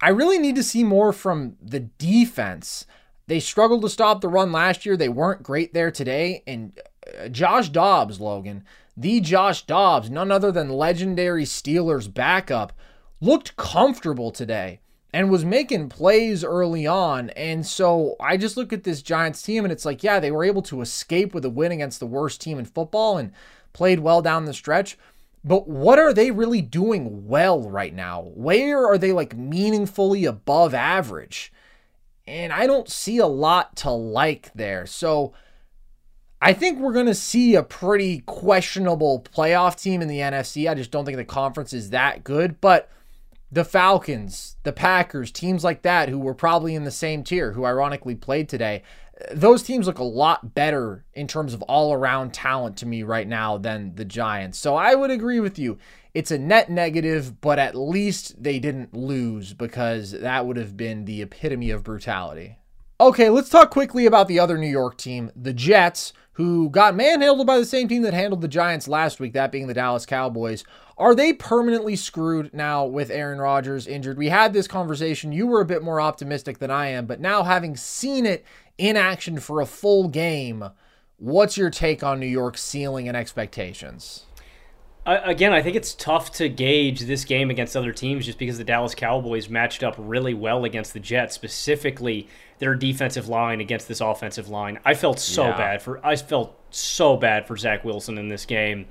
[0.00, 2.86] I really need to see more from the defense.
[3.26, 4.96] They struggled to stop the run last year.
[4.96, 6.42] They weren't great there today.
[6.46, 6.78] And
[7.18, 8.64] uh, Josh Dobbs, Logan,
[8.96, 12.72] the Josh Dobbs, none other than legendary Steelers backup,
[13.20, 14.80] looked comfortable today
[15.14, 17.30] and was making plays early on.
[17.30, 20.42] And so I just look at this Giants team and it's like, yeah, they were
[20.42, 23.30] able to escape with a win against the worst team in football and
[23.72, 24.98] played well down the stretch.
[25.44, 28.22] But what are they really doing well right now?
[28.34, 31.52] Where are they like meaningfully above average?
[32.26, 34.84] And I don't see a lot to like there.
[34.84, 35.32] So
[36.42, 40.68] I think we're going to see a pretty questionable playoff team in the NFC.
[40.68, 42.60] I just don't think the conference is that good.
[42.60, 42.90] But
[43.54, 47.64] the Falcons, the Packers, teams like that who were probably in the same tier, who
[47.64, 48.82] ironically played today,
[49.30, 53.28] those teams look a lot better in terms of all around talent to me right
[53.28, 54.58] now than the Giants.
[54.58, 55.78] So I would agree with you.
[56.14, 61.04] It's a net negative, but at least they didn't lose because that would have been
[61.04, 62.58] the epitome of brutality.
[63.00, 67.44] Okay, let's talk quickly about the other New York team, the Jets, who got manhandled
[67.44, 70.62] by the same team that handled the Giants last week, that being the Dallas Cowboys.
[70.96, 74.16] Are they permanently screwed now with Aaron Rodgers injured?
[74.16, 75.32] We had this conversation.
[75.32, 78.44] You were a bit more optimistic than I am, but now having seen it
[78.78, 80.64] in action for a full game,
[81.16, 84.24] what's your take on New York's ceiling and expectations?
[85.06, 88.64] again, I think it's tough to gauge this game against other teams just because the
[88.64, 94.00] Dallas Cowboys matched up really well against the Jets, specifically their defensive line against this
[94.00, 94.78] offensive line.
[94.84, 95.56] I felt so yeah.
[95.56, 98.86] bad for I felt so bad for Zach Wilson in this game.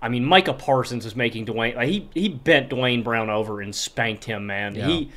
[0.00, 1.76] I mean, Micah Parsons was making Duane.
[1.76, 4.74] Like he he bent Duane Brown over and spanked him, man.
[4.74, 4.86] Yeah.
[4.86, 5.10] He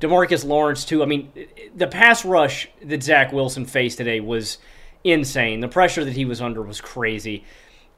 [0.00, 1.02] Demarcus Lawrence too.
[1.02, 1.32] I mean,
[1.74, 4.58] the pass rush that Zach Wilson faced today was
[5.04, 5.60] insane.
[5.60, 7.44] The pressure that he was under was crazy.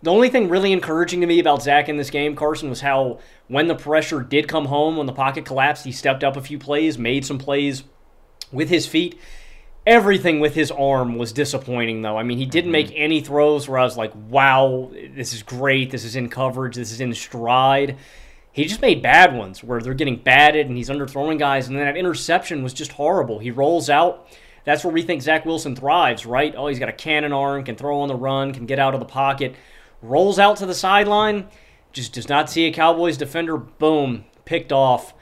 [0.01, 3.19] The only thing really encouraging to me about Zach in this game, Carson, was how
[3.49, 6.57] when the pressure did come home, when the pocket collapsed, he stepped up a few
[6.57, 7.83] plays, made some plays
[8.53, 9.19] with his feet
[9.89, 12.19] everything with his arm was disappointing, though.
[12.19, 12.97] I mean, he didn't make mm-hmm.
[13.03, 15.91] any throws where I was like, wow, this is great.
[15.91, 16.77] This is in coverage.
[16.77, 17.97] This is in stride.
[18.53, 21.69] He just made bad ones where they're getting batted and he's underthrowing guys.
[21.69, 23.39] And then that interception was just horrible.
[23.39, 24.29] He rolls out.
[24.65, 26.55] That's where we think Zach Wilson thrives, right?
[26.55, 29.01] Oh, he's got a cannon arm, can throw on the run, can get out of
[29.01, 29.55] the pocket.
[30.03, 31.49] Rolls out to the sideline,
[31.93, 33.57] just does not see a Cowboys defender.
[33.57, 35.15] Boom, picked off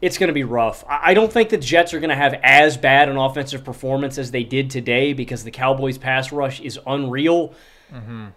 [0.00, 0.84] it's going to be rough.
[0.88, 4.30] I don't think the Jets are going to have as bad an offensive performance as
[4.30, 7.54] they did today because the Cowboys' pass rush is unreal.
[7.92, 8.28] Mm-hmm.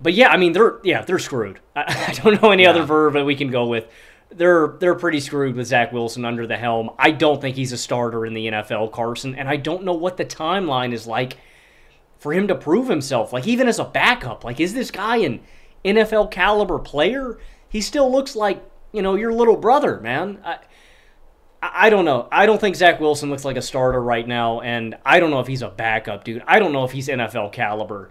[0.00, 1.60] But yeah, I mean they're yeah they're screwed.
[1.76, 2.70] I, I don't know any yeah.
[2.70, 3.88] other verb that we can go with.
[4.30, 6.90] They're they're pretty screwed with Zach Wilson under the helm.
[6.98, 10.16] I don't think he's a starter in the NFL, Carson, and I don't know what
[10.16, 11.38] the timeline is like
[12.18, 13.32] for him to prove himself.
[13.32, 15.40] Like even as a backup, like is this guy an
[15.84, 17.38] NFL caliber player?
[17.68, 20.40] He still looks like you know your little brother, man.
[20.44, 20.58] I,
[21.74, 22.28] I don't know.
[22.30, 25.40] I don't think Zach Wilson looks like a starter right now, and I don't know
[25.40, 26.42] if he's a backup, dude.
[26.46, 28.10] I don't know if he's NFL caliber.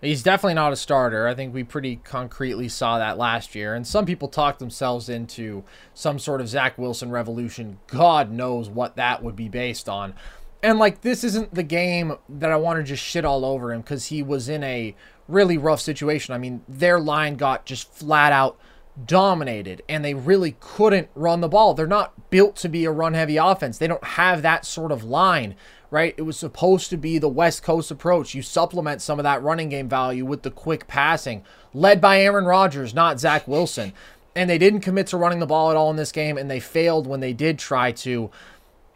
[0.00, 1.26] He's definitely not a starter.
[1.26, 3.74] I think we pretty concretely saw that last year.
[3.74, 7.78] And some people talked themselves into some sort of Zach Wilson revolution.
[7.86, 10.14] God knows what that would be based on.
[10.62, 13.80] And like, this isn't the game that I want to just shit all over him
[13.80, 14.94] because he was in a
[15.26, 16.34] really rough situation.
[16.34, 18.58] I mean, their line got just flat out
[19.06, 21.74] dominated and they really couldn't run the ball.
[21.74, 23.78] They're not built to be a run heavy offense.
[23.78, 25.54] They don't have that sort of line,
[25.90, 26.14] right?
[26.16, 28.34] It was supposed to be the West Coast approach.
[28.34, 31.42] You supplement some of that running game value with the quick passing,
[31.72, 33.92] led by Aaron Rodgers, not Zach Wilson.
[34.36, 36.60] And they didn't commit to running the ball at all in this game, and they
[36.60, 38.30] failed when they did try to.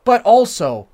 [0.05, 0.89] But also,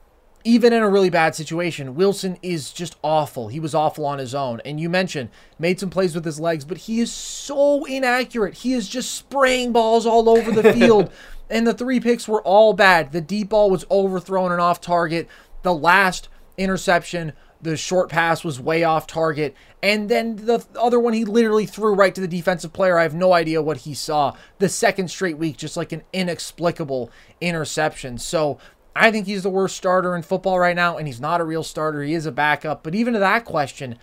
[0.44, 3.48] even in a really bad situation, Wilson is just awful.
[3.48, 4.60] He was awful on his own.
[4.64, 8.54] And you mentioned made some plays with his legs, but he is so inaccurate.
[8.54, 11.10] He is just spraying balls all over the field.
[11.48, 13.12] and the three picks were all bad.
[13.12, 15.28] The deep ball was overthrown and off target.
[15.62, 19.54] The last interception, the short pass was way off target.
[19.82, 22.98] And then the other one, he literally threw right to the defensive player.
[22.98, 24.34] I have no idea what he saw.
[24.58, 27.10] The second straight week, just like an inexplicable
[27.40, 28.18] interception.
[28.18, 28.58] So
[28.96, 31.64] I think he's the worst starter in football right now, and he's not a real
[31.64, 32.02] starter.
[32.02, 32.82] He is a backup.
[32.82, 33.98] But even to that question,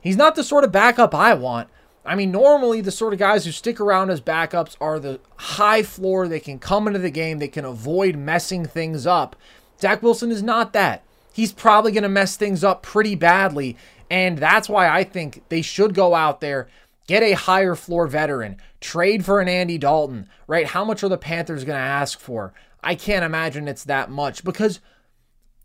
[0.00, 1.68] he's not the sort of backup I want.
[2.04, 5.84] I mean, normally the sort of guys who stick around as backups are the high
[5.84, 6.26] floor.
[6.26, 9.36] They can come into the game, they can avoid messing things up.
[9.80, 11.04] Zach Wilson is not that.
[11.32, 13.76] He's probably going to mess things up pretty badly.
[14.10, 16.68] And that's why I think they should go out there,
[17.06, 20.66] get a higher floor veteran, trade for an Andy Dalton, right?
[20.66, 22.52] How much are the Panthers going to ask for?
[22.82, 24.80] I can't imagine it's that much because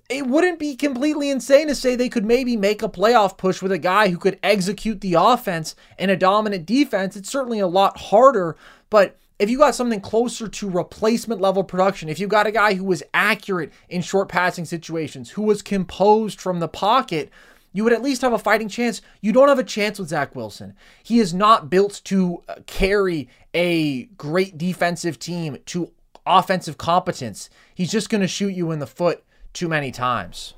[0.09, 3.71] it wouldn't be completely insane to say they could maybe make a playoff push with
[3.71, 7.15] a guy who could execute the offense in a dominant defense.
[7.17, 8.55] It's certainly a lot harder,
[8.89, 12.73] but if you got something closer to replacement level production, if you got a guy
[12.73, 17.29] who was accurate in short passing situations, who was composed from the pocket,
[17.73, 19.01] you would at least have a fighting chance.
[19.21, 20.73] You don't have a chance with Zach Wilson.
[21.03, 25.91] He is not built to carry a great defensive team to
[26.27, 27.49] offensive competence.
[27.73, 29.23] He's just going to shoot you in the foot
[29.53, 30.53] too many times.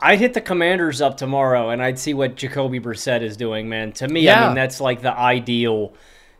[0.00, 3.92] I'd hit the commanders up tomorrow and I'd see what Jacoby Brissett is doing, man.
[3.92, 4.44] To me, yeah.
[4.44, 5.94] I mean, that's like the ideal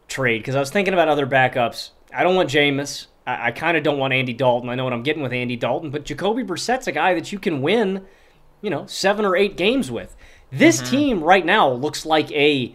[0.09, 1.90] trade because I was thinking about other backups.
[2.12, 3.07] I don't want Jameis.
[3.27, 4.69] I, I kind of don't want Andy Dalton.
[4.69, 7.39] I know what I'm getting with Andy Dalton, but Jacoby Brissett's a guy that you
[7.39, 8.05] can win,
[8.61, 10.15] you know, seven or eight games with.
[10.53, 10.90] This mm-hmm.
[10.90, 12.74] team right now looks like a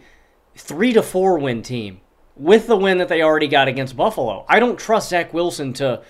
[0.56, 2.01] three to four win team
[2.36, 4.44] with the win that they already got against Buffalo.
[4.48, 6.02] I don't trust Zach Wilson to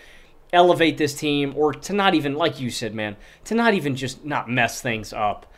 [0.53, 4.25] elevate this team or to not even, like you said, man, to not even just
[4.25, 5.53] not mess things up.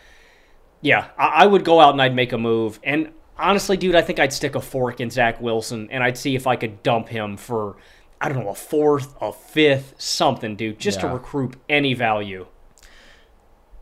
[0.80, 2.78] Yeah, I, I would go out and I'd make a move.
[2.82, 6.36] And honestly, dude, I think I'd stick a fork in Zach Wilson and I'd see
[6.36, 7.76] if I could dump him for,
[8.20, 11.08] I don't know, a fourth, a fifth, something, dude, just yeah.
[11.08, 12.46] to recruit any value.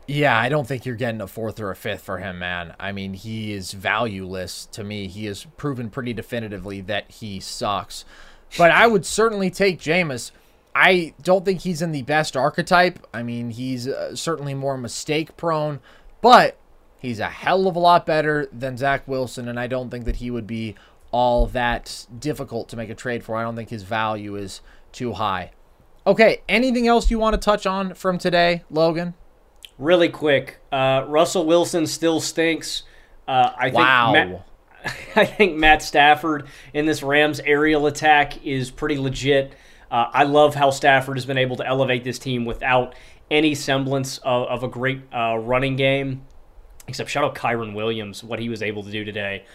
[0.05, 2.75] Yeah, I don't think you're getting a fourth or a fifth for him, man.
[2.79, 5.07] I mean, he is valueless to me.
[5.07, 8.03] He has proven pretty definitively that he sucks.
[8.57, 10.31] But I would certainly take Jameis.
[10.75, 13.05] I don't think he's in the best archetype.
[13.13, 15.79] I mean, he's uh, certainly more mistake prone,
[16.21, 16.57] but
[16.99, 20.17] he's a hell of a lot better than Zach Wilson, and I don't think that
[20.17, 20.75] he would be
[21.11, 23.37] all that difficult to make a trade for.
[23.37, 24.61] I don't think his value is
[24.91, 25.51] too high.
[26.05, 29.13] Okay, anything else you want to touch on from today, Logan?
[29.79, 32.83] Really quick, uh, Russell Wilson still stinks.
[33.27, 34.11] Uh, I think wow.
[34.11, 34.47] Matt,
[35.15, 39.53] I think Matt Stafford in this Rams aerial attack is pretty legit.
[39.89, 42.95] Uh, I love how Stafford has been able to elevate this team without
[43.31, 46.25] any semblance of, of a great uh, running game.
[46.87, 49.45] Except shout out Kyren Williams, what he was able to do today.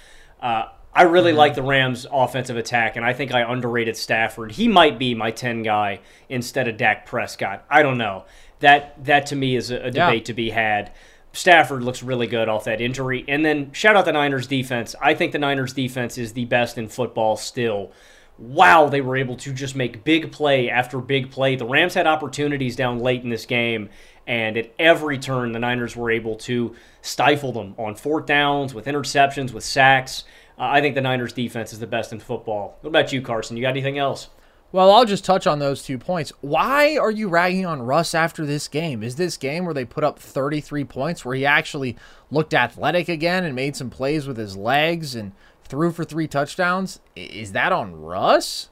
[0.41, 0.65] Uh,
[0.95, 1.39] I really mm-hmm.
[1.39, 4.53] like the Rams' offensive attack, and I think I underrated Stafford.
[4.53, 7.65] He might be my 10 guy instead of Dak Prescott.
[7.69, 8.25] I don't know
[8.61, 10.25] that that to me is a, a debate yeah.
[10.25, 10.93] to be had.
[11.33, 13.25] Stafford looks really good off that injury.
[13.29, 14.95] And then shout out the Niners defense.
[15.01, 17.93] I think the Niners defense is the best in football still.
[18.39, 21.57] Wow, they were able to just make big play after big play.
[21.57, 23.89] The Rams had opportunities down late in this game,
[24.29, 28.87] and at every turn, the Niners were able to stifle them on fourth downs, with
[28.87, 30.23] interceptions, with sacks.
[30.57, 32.79] Uh, I think the Niners defense is the best in football.
[32.81, 33.57] What about you, Carson?
[33.57, 34.29] You got anything else?
[34.71, 36.31] Well, I'll just touch on those two points.
[36.43, 39.03] Why are you ragging on Russ after this game?
[39.03, 41.97] Is this game where they put up 33 points, where he actually
[42.31, 45.33] looked athletic again and made some plays with his legs and
[45.65, 47.01] threw for three touchdowns?
[47.17, 48.69] Is that on Russ?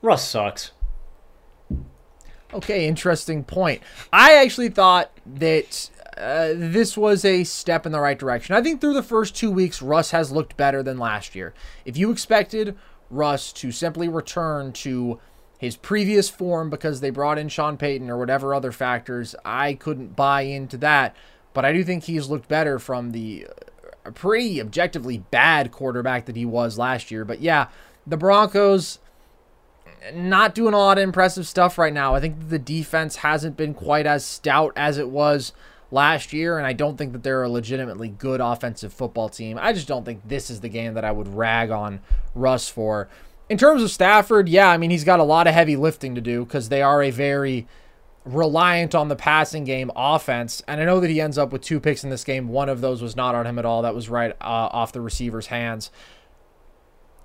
[0.00, 0.72] Russ sucks.
[2.54, 3.82] Okay, interesting point.
[4.12, 8.54] I actually thought that uh, this was a step in the right direction.
[8.54, 11.52] I think through the first two weeks, Russ has looked better than last year.
[11.84, 12.76] If you expected
[13.10, 15.18] Russ to simply return to
[15.58, 19.34] his previous form because they brought in Sean Payton or whatever other factors.
[19.44, 21.16] I couldn't buy into that,
[21.52, 23.46] but I do think he's looked better from the
[24.04, 27.24] uh, pretty objectively bad quarterback that he was last year.
[27.24, 27.68] But yeah,
[28.06, 28.98] the Broncos
[30.12, 32.14] not doing a lot of impressive stuff right now.
[32.14, 35.52] I think the defense hasn't been quite as stout as it was
[35.94, 39.58] last year, and I don't think that they're a legitimately good offensive football team.
[39.60, 42.00] I just don't think this is the game that I would rag on
[42.34, 43.08] Russ for.
[43.48, 46.20] In terms of Stafford, yeah, I mean, he's got a lot of heavy lifting to
[46.20, 47.66] do because they are a very
[48.24, 50.62] reliant on the passing game offense.
[50.66, 52.48] And I know that he ends up with two picks in this game.
[52.48, 53.82] One of those was not on him at all.
[53.82, 55.90] That was right uh, off the receiver's hands.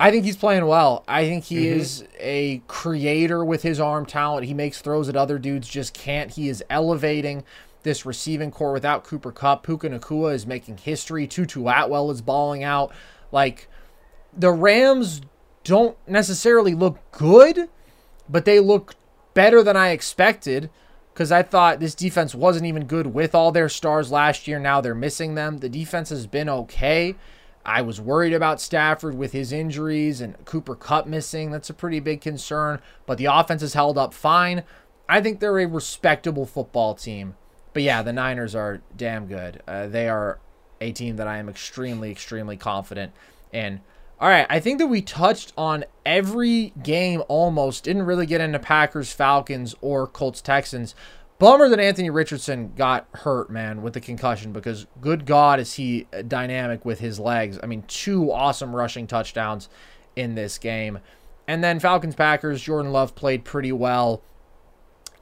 [0.02, 1.04] I think he's playing well.
[1.08, 1.80] I think he mm-hmm.
[1.80, 4.46] is a creator with his arm talent.
[4.46, 6.32] He makes throws that other dudes just can't.
[6.32, 7.44] He is elevating
[7.84, 9.64] this receiving corps without Cooper Kupp.
[9.64, 11.28] Puka Nacua is making history.
[11.28, 12.92] Tutu Atwell is balling out.
[13.32, 13.68] Like,
[14.36, 15.22] the Rams
[15.64, 17.70] don't necessarily look good,
[18.28, 18.96] but they look
[19.34, 20.70] better than I expected
[21.14, 24.60] because I thought this defense wasn't even good with all their stars last year.
[24.60, 25.58] Now they're missing them.
[25.58, 27.16] The defense has been okay.
[27.66, 31.52] I was worried about Stafford with his injuries and Cooper Kupp missing.
[31.52, 34.64] That's a pretty big concern, but the offense has held up fine.
[35.10, 37.36] I think they're a respectable football team.
[37.74, 39.62] But yeah, the Niners are damn good.
[39.68, 40.40] Uh, they are
[40.82, 43.14] a team that I am extremely, extremely confident
[43.52, 43.82] in.
[44.20, 47.86] All right, I think that we touched on every game almost.
[47.86, 50.94] Didn't really get into Packers, Falcons, or Colts, Texans.
[51.38, 56.06] Bummer that Anthony Richardson got hurt, man, with the concussion because good God is he
[56.28, 57.58] dynamic with his legs.
[57.64, 59.70] I mean, two awesome rushing touchdowns
[60.18, 61.00] in this game.
[61.48, 64.22] And then Falcons, Packers, Jordan Love played pretty well.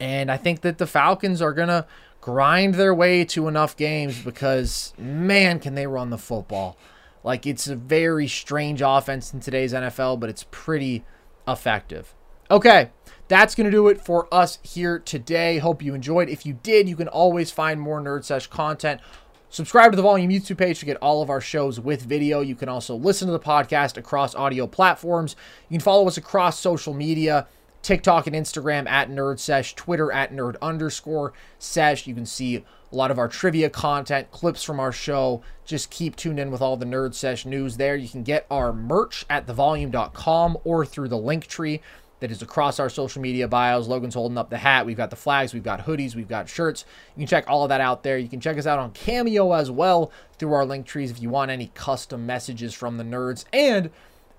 [0.00, 1.86] And I think that the Falcons are going to
[2.28, 6.76] grind their way to enough games because, man, can they run the football.
[7.24, 11.06] Like it's a very strange offense in today's NFL, but it's pretty
[11.48, 12.14] effective.
[12.50, 12.90] Okay,
[13.28, 15.56] that's going to do it for us here today.
[15.56, 16.28] Hope you enjoyed.
[16.28, 19.00] If you did, you can always find more Nerd Sesh content.
[19.48, 22.42] Subscribe to the Volume YouTube page to get all of our shows with video.
[22.42, 25.34] You can also listen to the podcast across audio platforms.
[25.70, 27.46] You can follow us across social media.
[27.82, 32.06] TikTok and Instagram at Nerd Sesh, Twitter at Nerd underscore Sesh.
[32.06, 35.42] You can see a lot of our trivia content, clips from our show.
[35.64, 37.96] Just keep tuned in with all the Nerd Sesh news there.
[37.96, 41.80] You can get our merch at thevolume.com or through the link tree
[42.20, 43.86] that is across our social media bios.
[43.86, 44.86] Logan's holding up the hat.
[44.86, 46.84] We've got the flags, we've got hoodies, we've got shirts.
[47.14, 48.18] You can check all of that out there.
[48.18, 51.30] You can check us out on Cameo as well through our link trees if you
[51.30, 53.44] want any custom messages from the nerds.
[53.52, 53.90] And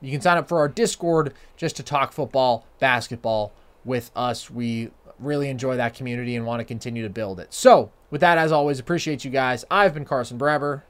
[0.02, 3.54] you can sign up for our Discord just to talk football, basketball
[3.84, 4.50] with us.
[4.50, 7.54] We really enjoy that community and want to continue to build it.
[7.54, 9.66] So, with that, as always, appreciate you guys.
[9.70, 10.84] I've been Carson Brabber.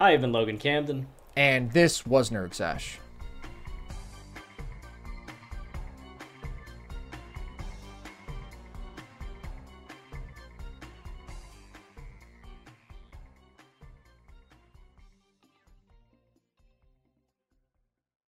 [0.00, 1.06] I've been Logan Camden.
[1.36, 2.98] And this was Nerd Sesh.